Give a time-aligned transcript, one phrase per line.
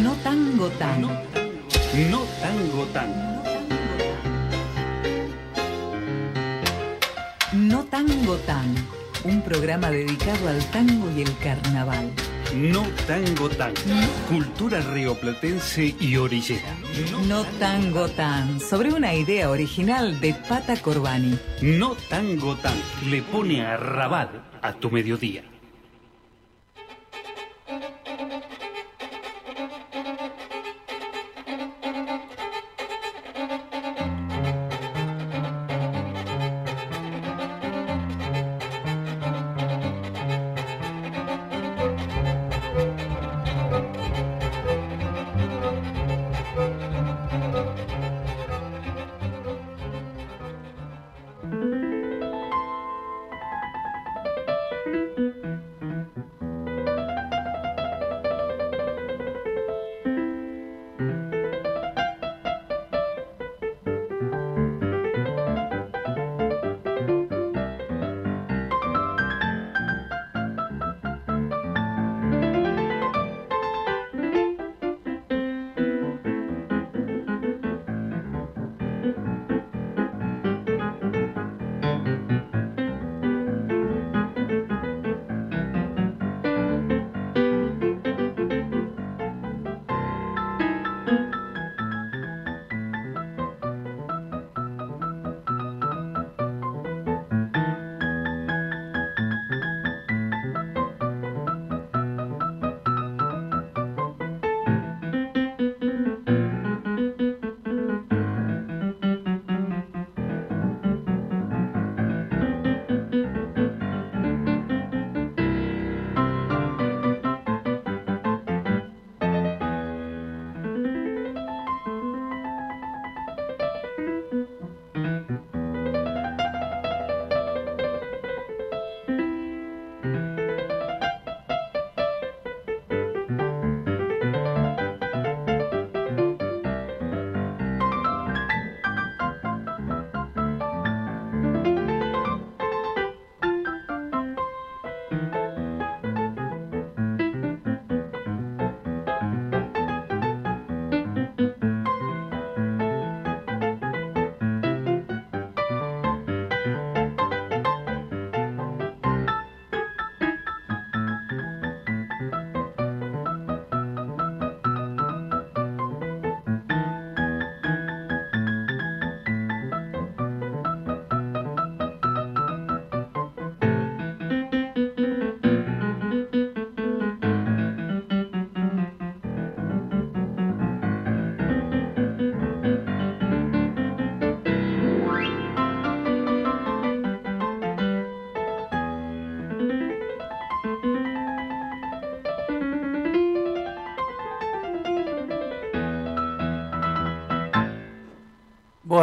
[0.00, 1.02] No tango tan.
[1.02, 3.42] No tango tan.
[7.52, 8.74] No tango tan.
[9.24, 12.10] Un programa dedicado al tango y el carnaval.
[12.54, 13.74] No tango tan.
[14.30, 16.74] Cultura rioplatense y orillera.
[17.28, 18.60] No tango tan.
[18.60, 21.38] Sobre una idea original de Pata Corbani.
[21.60, 22.76] No tango tan.
[23.10, 24.30] Le pone a rabat
[24.62, 25.51] a tu mediodía.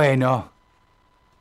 [0.09, 0.49] Bueno,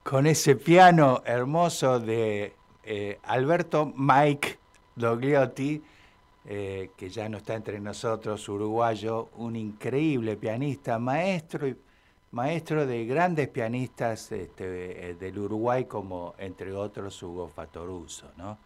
[0.02, 4.58] con ese piano hermoso de eh, Alberto Mike
[4.94, 5.82] Dogliotti,
[6.44, 11.66] eh, que ya no está entre nosotros, uruguayo, un increíble pianista, maestro,
[12.32, 18.58] maestro de grandes pianistas este, eh, del Uruguay, como entre otros Hugo Fatoruso, ¿no?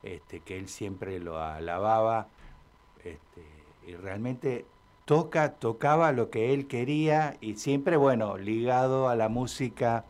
[0.00, 2.28] Este, que él siempre lo alababa
[3.02, 3.42] este,
[3.84, 4.64] y realmente
[5.10, 10.04] toca, tocaba lo que él quería y siempre, bueno, ligado a la música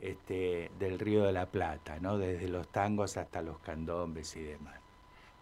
[0.00, 2.16] este, del Río de la Plata, ¿no?
[2.16, 4.76] Desde los tangos hasta los candombes y demás.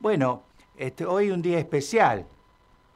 [0.01, 0.43] Bueno,
[0.77, 2.27] este, hoy un día especial,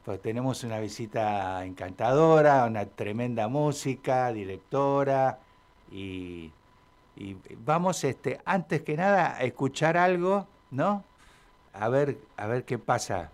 [0.04, 5.38] pues tenemos una visita encantadora, una tremenda música, directora,
[5.92, 6.50] y,
[7.64, 11.04] vamos, este, antes que nada, a escuchar algo, ¿no?
[11.72, 13.30] A ver, a ver qué pasa.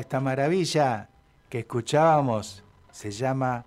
[0.00, 1.10] Esta maravilla
[1.50, 3.66] que escuchábamos se llama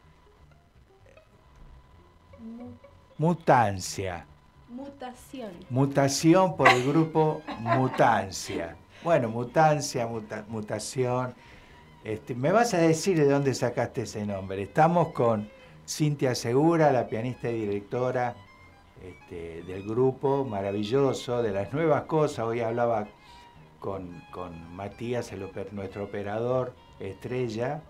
[3.20, 4.26] Mutancia.
[4.68, 5.52] Mutación.
[5.70, 8.76] Mutación por el grupo Mutancia.
[9.04, 11.36] Bueno, mutancia, muta- mutación.
[12.04, 14.64] Este, ¿Me vas a decir de dónde sacaste ese nombre?
[14.64, 15.48] Estamos con
[15.88, 18.36] Cintia Segura, la pianista y directora
[19.04, 22.40] este, del grupo, maravilloso, de las nuevas cosas.
[22.40, 23.08] Hoy hablaba
[23.84, 27.82] con, con Matías, el oper- nuestro operador estrella,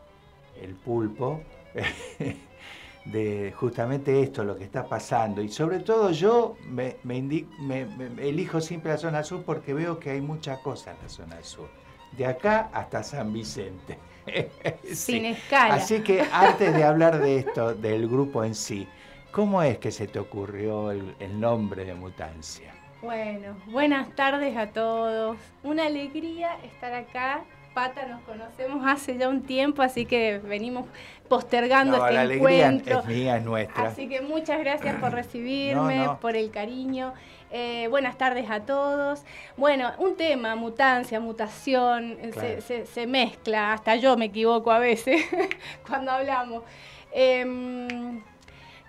[0.60, 1.44] el pulpo,
[3.06, 5.44] de justamente esto, lo que está pasando.
[5.44, 9.76] Y sobre todo yo me, me indi- me- me- elijo siempre la zona sur porque
[9.76, 11.70] veo que hay muchas cosas en la zona sur.
[12.18, 14.00] De acá hasta San Vicente.
[14.84, 14.96] Sí.
[14.96, 15.76] Sin escala.
[15.76, 18.88] Así que antes de hablar de esto, del grupo en sí,
[19.32, 22.74] ¿cómo es que se te ocurrió el, el nombre de Mutancia?
[23.04, 25.38] Bueno, buenas tardes a todos.
[25.62, 27.42] Una alegría estar acá.
[27.74, 30.86] Pata, nos conocemos hace ya un tiempo, así que venimos
[31.28, 33.00] postergando No, este la alegría encuentro.
[33.00, 33.88] es mía, es nuestra.
[33.88, 36.20] Así que muchas gracias por recibirme, No, no.
[36.20, 37.14] por el cariño.
[37.52, 39.24] Eh, buenas tardes a todos.
[39.58, 42.48] Bueno, un tema, mutancia, mutación, eh, Claro.
[42.48, 45.22] se, se- se mezcla, hasta yo me equivoco a veces
[45.88, 46.64] cuando hablamos.
[47.12, 48.22] Em,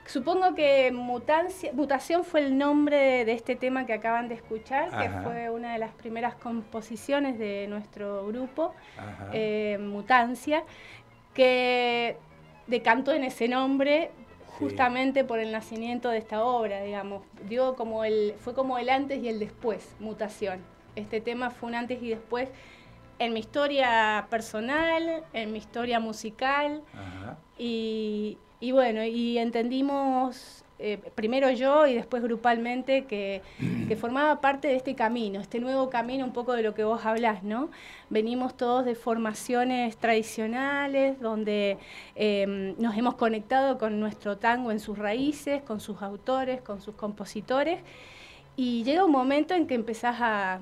[0.06, 4.90] supongo que mutancia, mutación fue el nombre de, de este tema que acaban de escuchar,
[4.90, 8.74] que fue una de las primeras composiciones de nuestro grupo.
[9.32, 10.64] Eh, Mutancia,
[11.32, 12.16] que
[12.66, 14.10] decantó en ese nombre
[14.58, 14.66] Sí.
[14.66, 17.22] justamente por el nacimiento de esta obra, digamos.
[17.48, 20.60] Dio como el, fue como el antes y el después, Mutación.
[20.94, 22.48] Este tema fue un antes y después
[23.18, 27.36] en mi historia personal, en mi historia musical, Ajá.
[27.58, 33.42] y, y bueno, y entendimos, eh, primero yo y después grupalmente, que,
[33.88, 37.04] que formaba parte de este camino, este nuevo camino, un poco de lo que vos
[37.04, 37.68] hablás, ¿no?
[38.08, 41.76] Venimos todos de formaciones tradicionales, donde
[42.16, 46.94] eh, nos hemos conectado con nuestro tango en sus raíces, con sus autores, con sus
[46.94, 47.80] compositores,
[48.56, 50.60] y llega un momento en que empezás a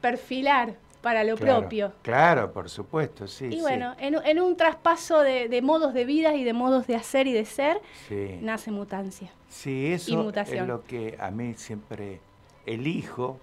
[0.00, 1.92] perfilar para lo Claro, propio.
[2.02, 3.46] Claro, por supuesto, sí.
[3.46, 6.86] Y sí, bueno, en, en un traspaso de, de modos de vida y de modos
[6.86, 8.38] de hacer y de ser, sí.
[8.42, 9.30] nace mutancia.
[9.48, 10.62] Sí, eso mutación.
[10.64, 12.20] es lo que a mí siempre
[12.66, 13.38] elijo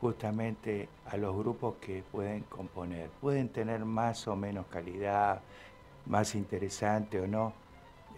[0.00, 3.08] justamente a los grupos que pueden componer.
[3.20, 5.40] Pueden tener más o menos calidad,
[6.06, 7.52] más interesante o no,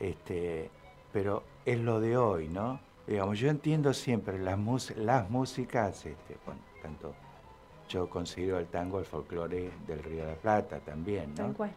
[0.00, 0.70] este,
[1.12, 2.80] pero es lo de hoy, ¿no?
[3.06, 4.58] Digamos, yo entiendo siempre las,
[4.96, 7.14] las músicas, este, bueno, tanto
[7.88, 11.36] yo considero el tango el folclore del Río de la Plata también, ¿no?
[11.46, 11.72] Tal cual.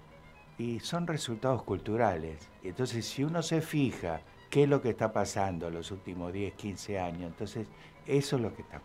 [0.57, 2.49] y son resultados culturales.
[2.63, 6.53] Entonces, si uno se fija qué es lo que está pasando en los últimos 10,
[6.53, 7.67] 15 años, entonces
[8.05, 8.81] eso es lo que está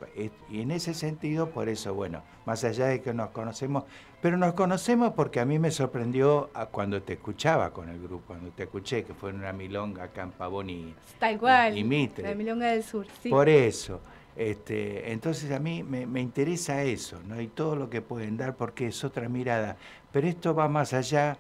[0.51, 3.85] Y en ese sentido, por eso, bueno, más allá de que nos conocemos,
[4.23, 8.25] pero nos conocemos porque a mí me sorprendió a cuando te escuchaba con el grupo,
[8.29, 11.77] cuando te escuché, que fue en una milonga acá en Pavón y, Tal cual.
[11.77, 12.29] y Mitre.
[12.29, 13.29] La Milonga del Sur, sí.
[13.31, 14.01] Por eso.
[14.37, 17.41] Este, entonces a mí me, me interesa eso, ¿no?
[17.41, 19.77] Y todo lo que pueden dar porque es otra mirada.
[20.13, 21.39] Pero esto va más allá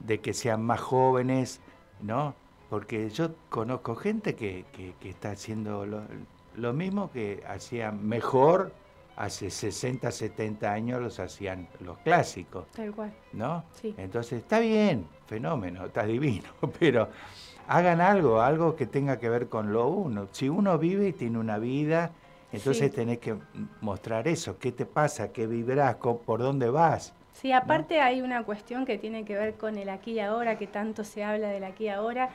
[0.00, 1.60] de que sean más jóvenes,
[2.02, 2.34] ¿no?
[2.70, 6.02] Porque yo conozco gente que, que- que está haciendo lo,
[6.56, 8.72] lo mismo que hacían mejor
[9.16, 12.66] hace 60, 70 años los hacían los clásicos.
[12.72, 13.12] Tal cual.
[13.32, 13.64] ¿no?
[13.80, 13.94] Sí.
[13.96, 16.48] Entonces, está bien, fenómeno, está divino,
[16.80, 17.08] pero
[17.68, 20.26] hagan algo, algo que tenga que ver con lo uno.
[20.32, 22.10] Si uno vive y tiene una vida,
[22.54, 22.96] entonces Sí.
[22.96, 23.36] tenés que
[23.80, 27.14] mostrar eso, qué te pasa, qué vibras, por dónde vas.
[27.32, 30.68] Sí, aparte hay una cuestión que tiene que ver con el aquí y ahora, que
[30.68, 32.30] tanto se habla del aquí y ahora,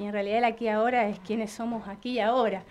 [0.00, 2.64] y en realidad el aquí y ahora es quienes somos aquí y ahora.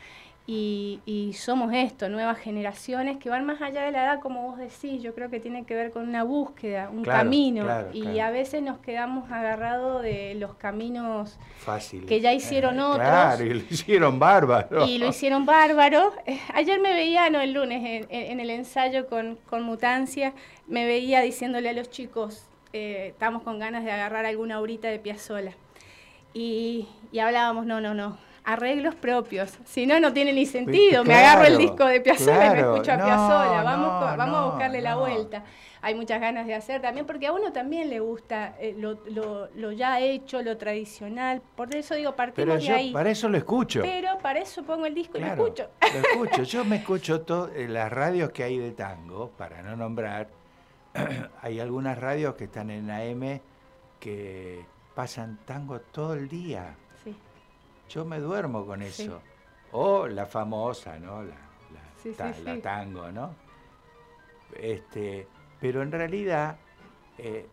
[0.47, 4.57] Y, y somos esto, nuevas generaciones que van más allá de la edad, como vos
[4.57, 8.01] decís, yo creo que tiene que ver con una búsqueda, un Claro, camino, claro, y
[8.01, 8.23] claro.
[8.23, 12.05] a veces nos quedamos agarrados de los caminos Fácil.
[12.07, 12.97] Que ya hicieron otros.
[13.07, 14.85] Claro, y lo hicieron bárbaro.
[14.87, 16.11] Y lo hicieron bárbaro.
[16.25, 20.33] Eh, Ayer me veía, no, el lunes, en, en- en el ensayo con, con Mutancia,
[20.67, 24.97] me veía diciéndole a los chicos, eh, estamos con ganas de agarrar alguna horita de
[24.99, 25.51] Piazzola.
[26.33, 29.57] Y, y hablábamos, no, no, no, arreglos propios.
[29.65, 31.03] Si no, no tiene ni sentido.
[31.03, 33.63] me agarro el disco de Piazzola y me escucho a No, Piazzola.
[33.63, 35.43] Vamos, no, vamos a no, buscarle la vuelta.
[35.83, 39.47] Hay muchas ganas de hacer también, porque a uno también le gusta eh, lo, lo-
[39.55, 41.41] lo ya hecho, lo tradicional.
[41.55, 42.91] Por eso digo, partimos Pero de yo ahí.
[42.93, 43.81] para eso lo escucho.
[43.81, 45.69] Pero para eso pongo el disco y lo escucho.
[45.81, 46.43] Lo escucho.
[46.43, 50.27] Yo me escucho to- en las radios que hay de tango, para no nombrar.
[51.41, 53.39] hay algunas radios que están en AM
[53.99, 56.75] que pasan tango todo el día.
[57.93, 59.03] Yo me duermo con Sí.
[59.03, 59.21] eso.
[59.71, 61.23] O la famosa, ¿no?
[61.23, 62.61] La, la Sí, sí, ta- la sí.
[62.61, 63.33] tango, ¿no?
[64.59, 65.27] Este,
[65.59, 66.57] pero en realidad
[67.17, 67.47] eh,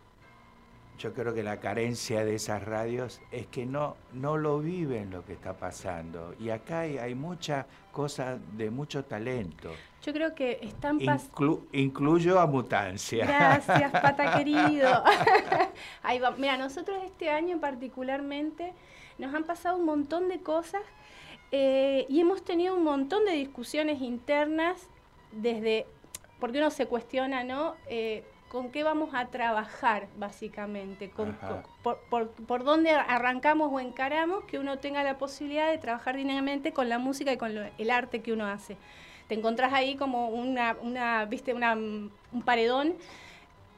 [0.97, 5.23] yo creo que la carencia de esas radios es que no, no lo viven lo
[5.23, 6.33] que está pasando.
[6.39, 9.71] Y acá hay, hay muchas cosas de mucho talento.
[10.03, 11.65] Yo creo que están pasando...
[11.71, 13.25] incluyo a Mutancia.
[13.25, 15.03] Gracias, pata querido.
[16.03, 16.31] Ahí va.
[16.31, 18.73] Mira, nosotros este año particularmente
[19.19, 20.81] nos han pasado un montón de cosas
[21.51, 24.87] eh, y hemos tenido un montón de discusiones internas
[25.31, 25.85] desde,
[26.39, 27.75] porque uno se cuestiona, ¿no?
[27.87, 31.37] Eh, con qué vamos a trabajar, básicamente, con,
[31.83, 36.97] por, dónde arrancamos o encaramos, que uno tenga la posibilidad de trabajar dinámicamente con la
[36.97, 38.75] música y con el arte que uno hace.
[39.27, 42.95] Te encontrás ahí como una, una viste, una, un paredón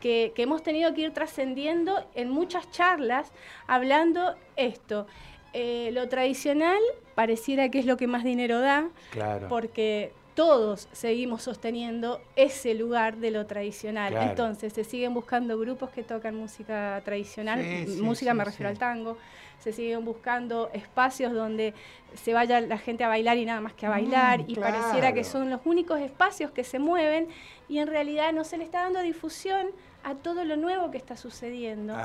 [0.02, 3.32] que, hemos tenido que ir trascendiendo en muchas charlas,
[3.68, 5.08] hablando esto.
[5.54, 6.80] Eh, lo tradicional
[7.16, 9.48] pareciera que es lo que más dinero da, claro.
[9.48, 14.16] porque todos seguimos sosteniendo ese lugar de lo tradicional.
[14.16, 17.64] Entonces, se siguen buscando grupos que tocan música tradicional,
[18.02, 19.18] música me refiero al tango,
[19.60, 21.74] se siguen buscando espacios donde
[22.16, 25.14] se vaya la gente a bailar y nada más que a bailar, mm, y pareciera
[25.14, 27.28] que son los únicos espacios que se mueven,
[27.70, 29.68] y en realidad no se le está dando difusión
[30.04, 31.96] a todo lo nuevo que está sucediendo.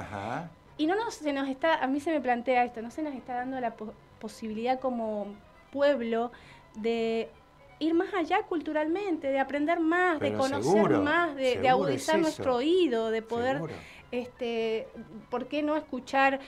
[0.78, 3.14] Y no nos, se nos está, a mí se me plantea esto, no se nos
[3.14, 3.74] está dando la
[4.20, 5.34] posibilidad como
[5.72, 6.32] pueblo
[6.74, 7.30] de
[7.78, 13.22] ir más allá culturalmente, de aprender más, de conocer más, de, agudizar nuestro oído, de
[13.22, 13.62] poder,
[14.10, 14.88] este,
[15.30, 16.40] ¿por qué no escuchar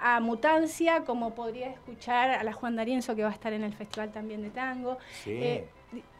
[0.00, 3.74] a Mutancia como podría escuchar a la Juan D'Arienzo que va a estar en el
[3.74, 4.98] festival también de tango?
[5.26, 5.66] Eh,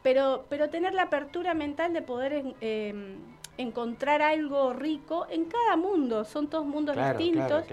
[0.02, 3.16] pero, pero tener la apertura mental de poder eh,
[3.58, 7.64] encontrar algo rico en cada mundo, son todos mundos distintos.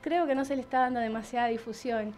[0.00, 2.14] Creo que no se le está dando demasiada difusión.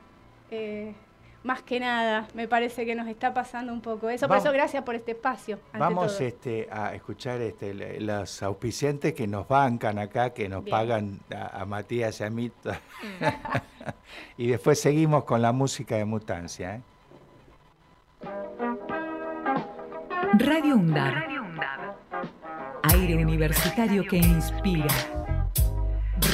[0.50, 0.94] Eh,
[1.42, 4.28] más que nada, me parece que nos está pasando un poco eso.
[4.28, 5.58] por eso, gracias por este espacio.
[5.72, 11.64] Vamos Este, a escuchar este, los auspiciantes que nos bancan acá, que nos pagan a,
[11.64, 12.50] Matías y a mí.
[14.36, 16.76] y después seguimos con la música de Mutancia.
[16.76, 16.82] ¿eh?
[20.38, 21.37] Radio UNDAD.
[22.94, 24.86] Aire universitario que inspira.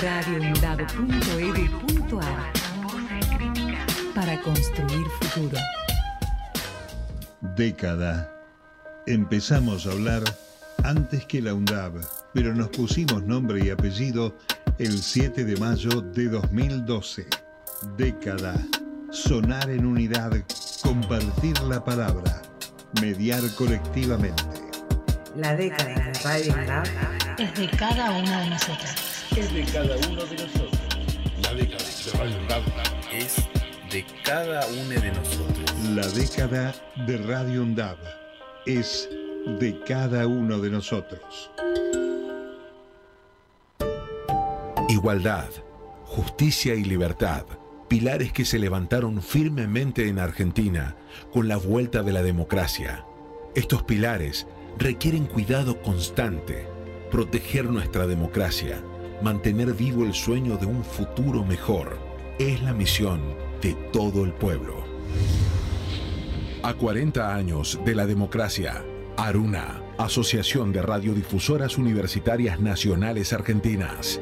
[0.03, 2.53] radioundab.edu.ar
[4.15, 5.59] para construir futuro.
[7.57, 8.31] Década.
[9.07, 10.23] Empezamos a hablar
[10.85, 11.95] antes que la UNDAB,
[12.33, 14.37] pero nos pusimos nombre y apellido
[14.79, 17.27] el 7 de mayo de 2012.
[17.97, 18.55] Década.
[19.11, 20.33] Sonar en unidad,
[20.83, 22.43] compartir la palabra,
[23.01, 24.64] mediar colectivamente.
[25.37, 26.85] La década de Radio UNDAB
[27.39, 28.95] es de cada uno de nosotros.
[29.37, 30.81] Es de cada uno de nosotros.
[31.43, 32.63] La década de Radio UNDAB
[33.13, 33.37] es
[33.91, 35.75] de cada uno de nosotros.
[35.93, 36.75] La década
[37.05, 37.99] de Radio UNDAB
[38.67, 39.09] es
[39.59, 41.51] de cada uno de nosotros.
[44.89, 45.51] Igualdad,
[46.05, 47.45] justicia y libertad,
[47.89, 50.95] pilares que se levantaron firmemente en Argentina
[51.33, 53.05] con la vuelta de la democracia.
[53.57, 54.47] Estos pilares
[54.79, 56.67] requieren cuidado constante,
[57.11, 58.83] proteger nuestra democracia,
[59.23, 61.99] mantener vivo el sueño de un futuro mejor.
[62.39, 63.21] Es la misión
[63.63, 64.85] de todo el pueblo.
[66.63, 68.85] A 40 años de la democracia,
[69.17, 74.21] Aruna, Asociación de Radiodifusoras Universitarias Nacionales Argentinas.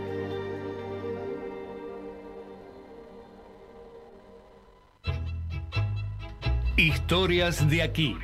[6.77, 8.17] Historias de aquí.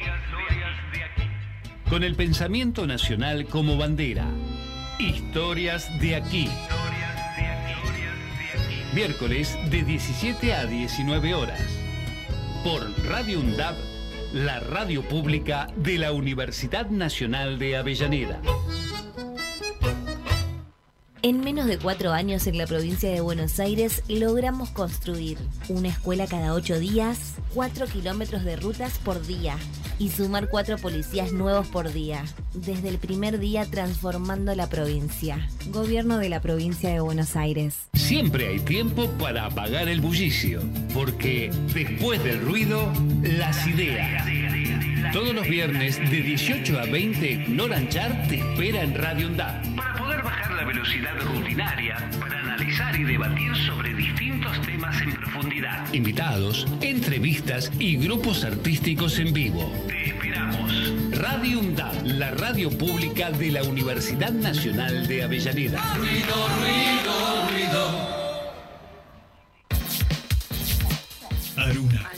[1.91, 4.27] Con el pensamiento nacional como bandera.
[4.99, 6.49] Historias de aquí
[8.99, 11.61] miércoles de 17 a 19 horas,
[12.65, 13.77] por Radio UNDAB,
[14.33, 18.41] la radio pública de la Universidad Nacional de Avellaneda.
[21.23, 26.27] En menos de cuatro años en la provincia de Buenos Aires logramos construir una escuela
[26.27, 29.57] cada ocho días, cuatro kilómetros de rutas por día
[29.99, 32.25] y sumar cuatro policías nuevos por día.
[32.55, 35.49] Desde el primer día transformando la provincia.
[35.67, 37.89] Gobierno de la provincia de Buenos Aires.
[37.95, 40.63] Siempre hay tiempo para apagar el bullicio,
[40.95, 44.25] porque después del ruido, las ideas.
[45.13, 49.63] Todos los viernes de 18 a 20, Noranchar te espera en Radio Onda
[50.69, 55.93] velocidad rutinaria para analizar y debatir sobre distintos temas en profundidad.
[55.93, 59.73] Invitados, entrevistas y grupos artísticos en vivo.
[59.89, 60.73] Te esperamos.
[61.11, 65.83] Radio UNDAP, la radio pública de la Universidad Nacional de Avellaneda.
[65.97, 68.09] Ruido, ruido, ruido.
[71.57, 72.18] Aruna.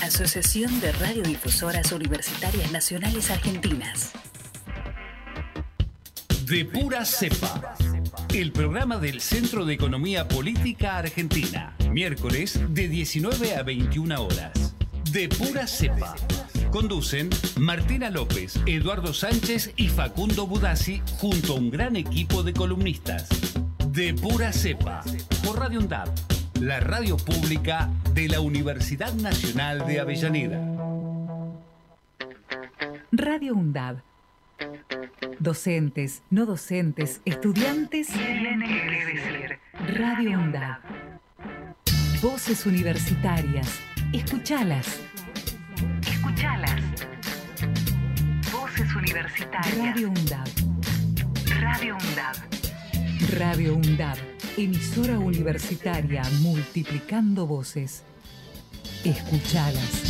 [0.00, 4.12] Asociación de Radiodifusoras Universitarias Nacionales Argentinas.
[6.46, 7.74] De pura cepa.
[8.32, 11.76] El programa del Centro de Economía Política Argentina.
[11.90, 14.74] Miércoles de 19 a 21 horas.
[15.10, 16.14] De pura cepa.
[16.70, 17.28] Conducen
[17.58, 23.28] Martina López, Eduardo Sánchez y Facundo Budassi junto a un gran equipo de columnistas.
[23.88, 25.02] De pura cepa.
[25.44, 26.08] Por Radio UNDAP
[26.62, 30.60] la radio pública de la Universidad Nacional de Avellaneda.
[33.10, 33.98] Radio UNDAB.
[35.38, 38.08] Docentes, no docentes, estudiantes.
[39.96, 40.78] Radio UNDAB.
[42.20, 43.80] Voces universitarias.
[44.12, 45.00] Escuchalas.
[46.06, 46.80] Escuchalas.
[48.52, 49.76] Voces universitarias.
[49.78, 50.48] Radio UNDAB.
[51.60, 52.36] Radio UNDAB.
[53.38, 58.02] Radio UNDAB emisora universitaria multiplicando voces.
[59.04, 60.02] Escuchalas.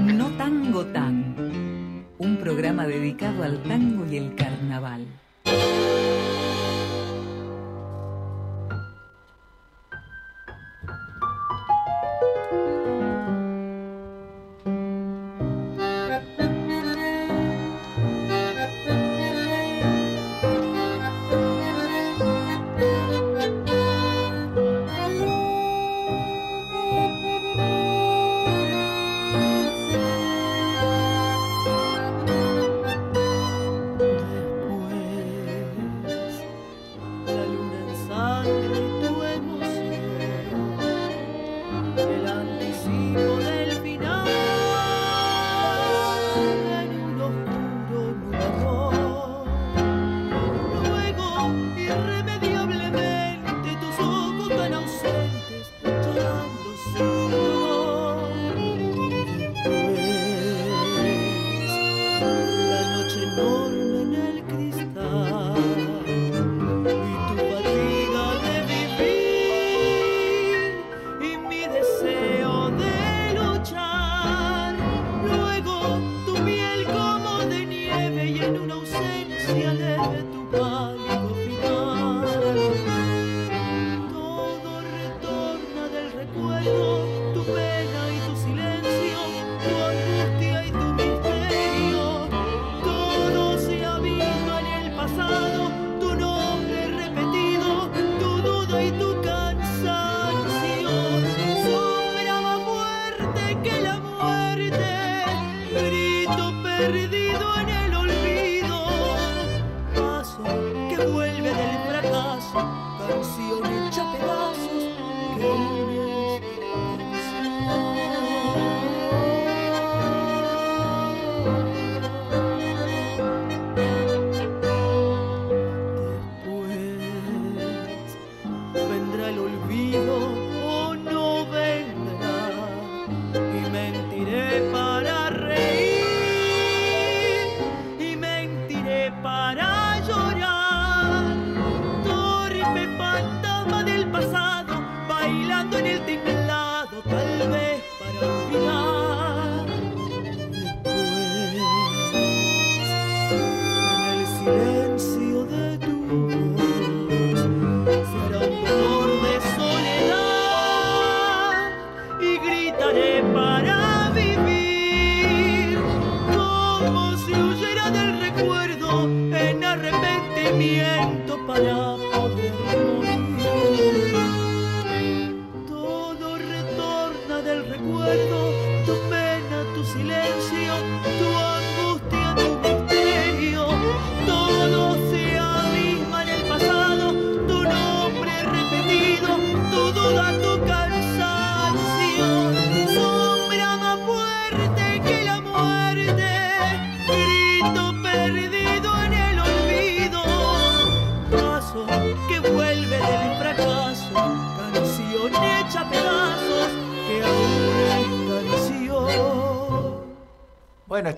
[0.00, 5.06] No Tango Tan, un programa dedicado al tango y el carnaval.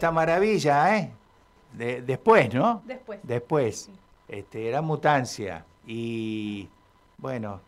[0.05, 1.11] Esta maravilla, ¿eh?
[1.73, 2.83] De- después, ¿no?
[2.85, 3.21] Después.
[3.23, 3.91] Después.
[4.29, 5.65] Este, era mutancia.
[5.87, 6.69] Y
[7.17, 7.61] bueno,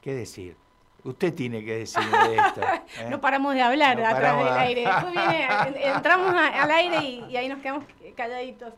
[0.00, 0.56] ¿qué decir?
[1.04, 2.60] Usted tiene que decir de esto.
[3.00, 3.06] ¿eh?
[3.08, 4.80] No paramos de hablar No atrás del de- aire.
[4.80, 7.84] Después viene, en- entramos a- al aire y, y ahí nos quedamos
[8.16, 8.72] calladitos.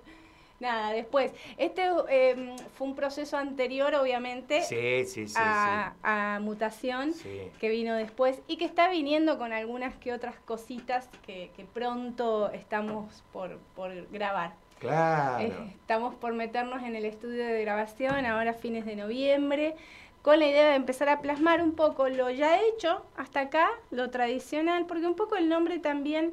[0.61, 1.33] Nada, después.
[1.57, 7.13] Este eh, fue un proceso anterior, obviamente, Sí, sí, sí, a, a mutación,
[7.61, 12.51] que vino después y que está viniendo con algunas que otras cositas que, que pronto
[12.51, 14.53] estamos por, por grabar.
[14.81, 15.45] Claro.
[15.45, 19.77] Eh, estamos por meternos en el estudio de grabación ahora fines de noviembre,
[20.23, 24.11] con la idea de empezar a plasmar un poco lo ya hecho hasta acá, lo
[24.11, 26.33] tradicional, porque un poco el nombre también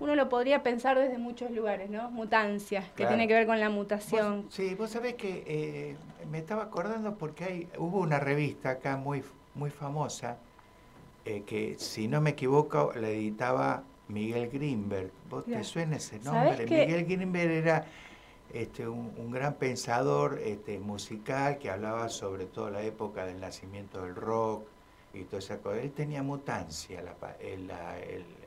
[0.00, 2.10] uno lo podría pensar desde muchos lugares, ¿no?
[2.10, 3.10] Mutancia, que Claro.
[3.10, 4.42] tiene que ver con la mutación.
[4.44, 5.96] Vos- sí, vos sabés que eh,
[6.30, 9.22] me estaba acordando porque hay, hubo una revista acá muy,
[9.54, 10.38] muy famosa
[11.24, 15.10] eh, que, si no me equivoco, la editaba Miguel Grimberg.
[15.30, 16.86] ¿Vos te suena ese ¿sabés nombre?
[16.86, 17.84] Miguel Grimberg era
[18.52, 24.02] este, un, un gran pensador este, musical que hablaba sobre toda la época del nacimiento
[24.02, 24.64] del rock
[25.14, 25.80] y toda esa cosa.
[25.80, 28.41] Él tenía mutancia, la, pa- el, la- el- eh,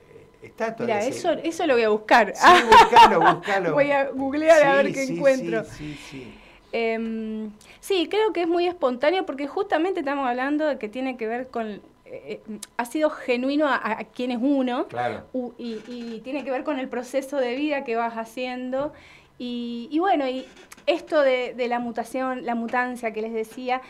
[0.48, 2.34] está Mira, eso, eso lo voy a buscar.
[2.36, 3.74] Sí, buscalo, buscalo.
[3.74, 5.64] Voy a googlear a ver qué sí, encuentro.
[5.64, 6.34] Sí, sí, sí.
[6.72, 11.28] Em, sí, creo que es muy espontáneo porque justamente estamos hablando de que tiene que
[11.28, 11.68] ver con...
[11.68, 12.42] eh, eh,
[12.78, 15.24] ha sido genuino a, a quién es uno Claro.
[15.34, 18.92] u- y, y tiene que ver con el proceso de vida que vas haciendo.
[19.38, 20.46] Y, y bueno, y
[20.86, 23.82] esto de, de la mutación, la mutancia que les decía,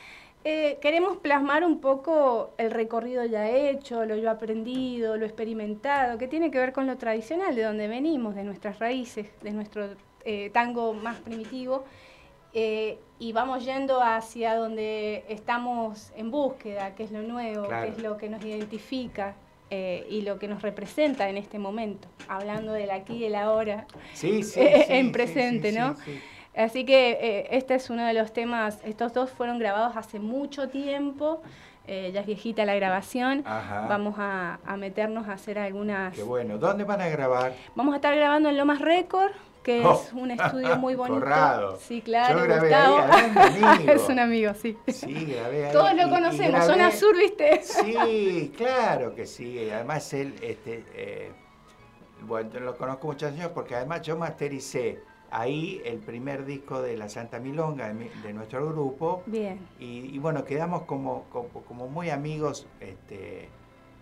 [0.45, 6.27] eh, queremos plasmar un poco el recorrido ya hecho, lo yo aprendido, lo experimentado, que
[6.27, 9.89] tiene que ver con lo tradicional, de donde venimos, de nuestras raíces, de nuestro
[10.23, 11.83] eh, tango más primitivo.
[12.53, 17.85] eh, y vamos yendo hacia donde estamos en búsqueda, que es lo nuevo, Claro.
[17.85, 19.35] que es lo que nos identifica
[19.71, 23.87] eh, y lo que nos representa en este momento, hablando del aquí y el ahora
[24.13, 25.95] Sí, sí, eh, sí, en sí, presente, ¿no?
[26.55, 26.61] Sí, sí.
[26.61, 30.69] Así que eh, este es uno de los temas, estos dos fueron grabados hace mucho
[30.69, 31.41] tiempo,
[31.87, 33.85] eh, ya es viejita la grabación, Ajá.
[33.87, 36.15] vamos a, a meternos a hacer algunas...
[36.15, 36.57] Qué bueno.
[36.57, 37.53] ¿Dónde van a grabar?
[37.75, 39.93] Vamos a estar grabando en Lomas Record, que Oh.
[39.93, 41.19] es un estudio muy bonito.
[41.19, 41.77] Corrado.
[41.77, 42.97] Sí, claro, Yo grabé Gustavo.
[42.97, 43.91] ahí, además, un amigo.
[43.93, 44.77] es un amigo, sí.
[44.87, 45.71] Sí, grabé ahí.
[45.73, 47.61] Todos lo conocemos, grabé- zona sur, ¿viste?
[47.63, 49.69] Sí, claro que sí.
[49.71, 51.31] Además, él, este, eh,
[52.21, 57.09] bueno, lo conozco muchos años porque además yo mastericé ahí el primer disco de La
[57.09, 59.23] Santa Milonga de, mi- de nuestro grupo.
[59.27, 59.59] Bien.
[59.79, 63.49] Y, y bueno, quedamos como, como, como muy amigos este,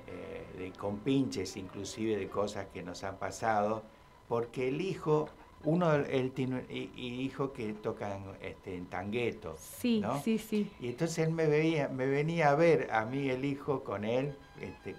[0.08, 3.84] eh, de compinches, inclusive de cosas que nos han pasado,
[4.28, 5.28] porque el hijo,
[5.66, 9.56] uno, él tiene hijo que toca en, este, en tangueto.
[9.58, 10.20] Sí, ¿no?
[10.22, 10.70] sí, sí.
[10.80, 14.36] Y entonces él me, veía, me venía a ver a mí el hijo con él,
[14.62, 14.96] este,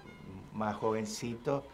[0.55, 1.65] más jovencito,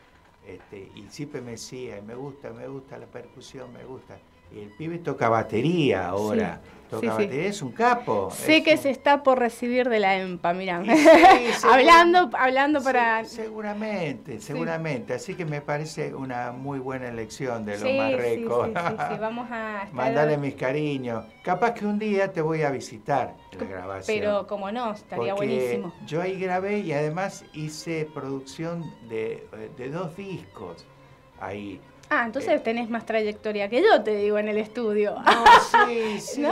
[0.46, 4.18] este, y siempre me decía, me gusta, me gusta la percusión, me gusta.
[4.54, 8.30] El pibe toca batería ahora, Sí, toca sí, batería, es un capo.
[8.32, 13.24] Sé es que un- se está por recibir de la EMPA, seguro- hablando, hablando para...
[13.24, 15.14] Se- seguramente, seguramente.
[15.14, 19.16] Así que me parece una muy buena elección de los más sí, sí, sí, sí,
[19.20, 21.24] vamos a estar- Mandale mis cariños.
[21.44, 24.18] Capaz que un día te voy a visitar la grabación.
[24.18, 25.92] Pero como no, estaría porque buenísimo.
[26.06, 30.84] Yo ahí grabé y además hice producción de, de dos discos
[31.40, 31.80] ahí.
[32.11, 35.14] Ah, entonces tenés más trayectoria que yo, te digo, en el estudio.
[35.14, 36.42] No, sí, sí.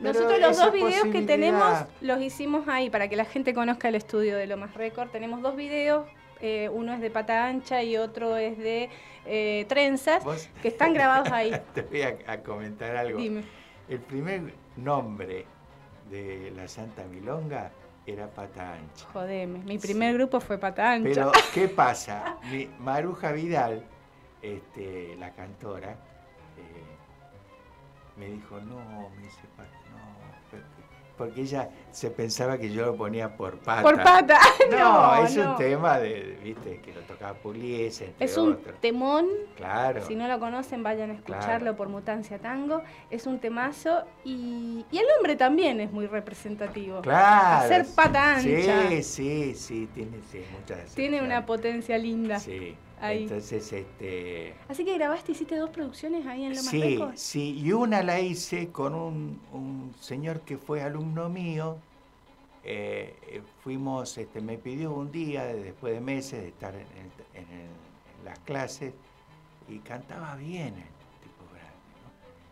[0.00, 3.94] Nosotros los dos videos que tenemos los hicimos ahí para que la gente conozca el
[3.94, 5.10] estudio de Lomas Record.
[5.10, 6.06] Tenemos dos videos,
[6.40, 8.90] eh, uno es de pata ancha y otro es de
[9.26, 11.52] eh, trenzas, Vos- que están grabados ahí.
[11.74, 13.18] Te voy a, a comentar algo.
[13.18, 13.44] Dime.
[13.88, 15.46] El primer nombre
[16.10, 17.70] de la Santa Milonga
[18.04, 19.06] era Pata Ancha.
[19.12, 21.08] Jodeme, mi primer grupo fue pata ancha.
[21.08, 22.36] Pero, ¿qué pasa?
[22.50, 23.84] Mi, Maruja Vidal,
[24.42, 26.96] este, la cantora, eh,
[28.18, 30.58] me dijo, no, me dice, "Pa- no,
[31.16, 33.82] porque- ella se pensaba que yo lo ponía por pata.
[33.82, 34.38] Por pata,
[34.72, 35.52] No, no, es no.
[35.52, 38.80] un tema de, viste, que lo tocaba Pugliese, entre Es un otros.
[38.80, 39.28] temón.
[39.54, 40.04] Claro.
[40.04, 41.76] Si no lo conocen, vayan a escucharlo Claro.
[41.76, 42.82] por Mutancia Tango.
[43.08, 47.02] Es un temazo y, y el nombre también es muy representativo.
[47.02, 47.66] Claro.
[47.66, 48.88] Hacer pata ancha.
[48.88, 50.92] Sí, sí, sí, tiene sí, muchas.
[50.94, 52.40] Tiene una potencia linda.
[52.40, 52.74] Sí.
[53.02, 53.24] Ahí.
[53.24, 54.54] Entonces, este.
[54.68, 57.16] Así que grabaste, hiciste dos producciones ahí en Lomas Sí, Record.
[57.16, 61.78] sí, y una la hice con un, un señor que fue alumno mío.
[62.64, 66.80] Eh, eh, fuimos, este, me pidió un día, de- después de meses de estar en,
[66.82, 67.60] el- en el-
[68.18, 68.94] en las clases,
[69.68, 71.72] y cantaba bien el tipo grande.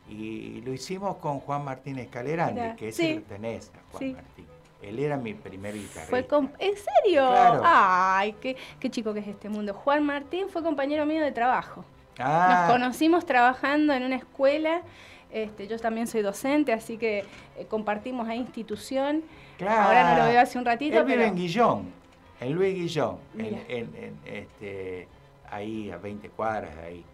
[0.08, 0.12] ¿no?
[0.12, 3.24] Y lo hicimos con Juan Martín Escalerande, Mira, que ese sí.
[3.28, 4.12] tenés, a Juan Sí.
[4.14, 4.46] Martín.
[4.82, 6.08] Él era mi primer guitarrista.
[6.10, 6.26] Fue.
[6.58, 7.28] ¿En serio?
[7.30, 7.62] Claro.
[7.64, 9.74] Ay, qué, qué chico que es este mundo.
[9.74, 11.84] Juan Martín fue compañero mío de trabajo.
[12.18, 12.64] Ah.
[12.68, 14.82] Nos conocimos trabajando en una escuela.
[15.30, 17.24] Este, yo también soy docente, así que
[17.56, 19.22] eh, compartimos a institución.
[19.58, 19.82] Claro.
[19.88, 21.92] Ahora no lo veo hace un ratito, Él vive pero en Guillón,
[22.40, 25.06] en Luis Guillón, en, en- en, este,
[25.50, 27.04] ahí a 20 cuadras de ahí.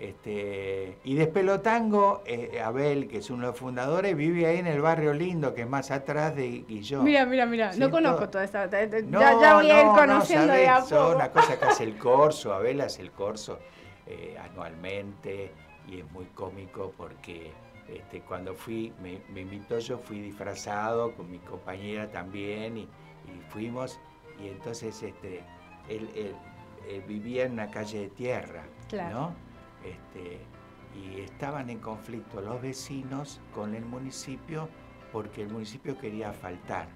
[0.00, 4.80] Este, y Despelotango, eh, Abel, que es uno de los fundadores, vive ahí en el
[4.80, 7.04] barrio lindo, que es más atrás de Guillón.
[7.04, 9.98] Mira, mira, mira, no conozco toda te- No, ya, ya voy a ir no, no,
[10.00, 11.14] conociendo de a poco.
[11.16, 13.58] una cosa que hace el corso, Abel hace el corso
[14.06, 15.52] eh, anualmente
[15.86, 17.52] y es muy cómico porque
[17.86, 23.40] este, cuando fui, me, me invitó, yo fui disfrazado con mi compañera también y, y
[23.50, 24.00] fuimos
[24.42, 25.42] y entonces este,
[25.90, 26.34] él, él-
[26.88, 29.14] él vivía en una calle de tierra, Claro.
[29.20, 29.49] ¿no?
[29.84, 30.40] Este,
[30.94, 34.68] y estaban en conflicto los vecinos con el municipio
[35.12, 36.86] porque el municipio quería faltar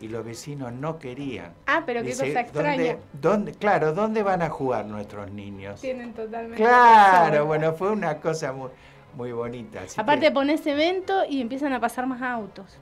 [0.00, 1.52] y los vecinos no querían.
[1.66, 2.76] Ah, pero qué cosa extraña.
[2.76, 5.80] ¿dónde, dónde- claro, ¿dónde van a jugar nuestros niños?
[5.80, 6.56] Tienen totalmente.
[6.56, 7.46] Claro, razón.
[7.48, 8.70] bueno, fue una cosa muy,
[9.14, 9.82] muy bonita.
[9.98, 12.78] Aparte que- pones cemento y empiezan a pasar más autos.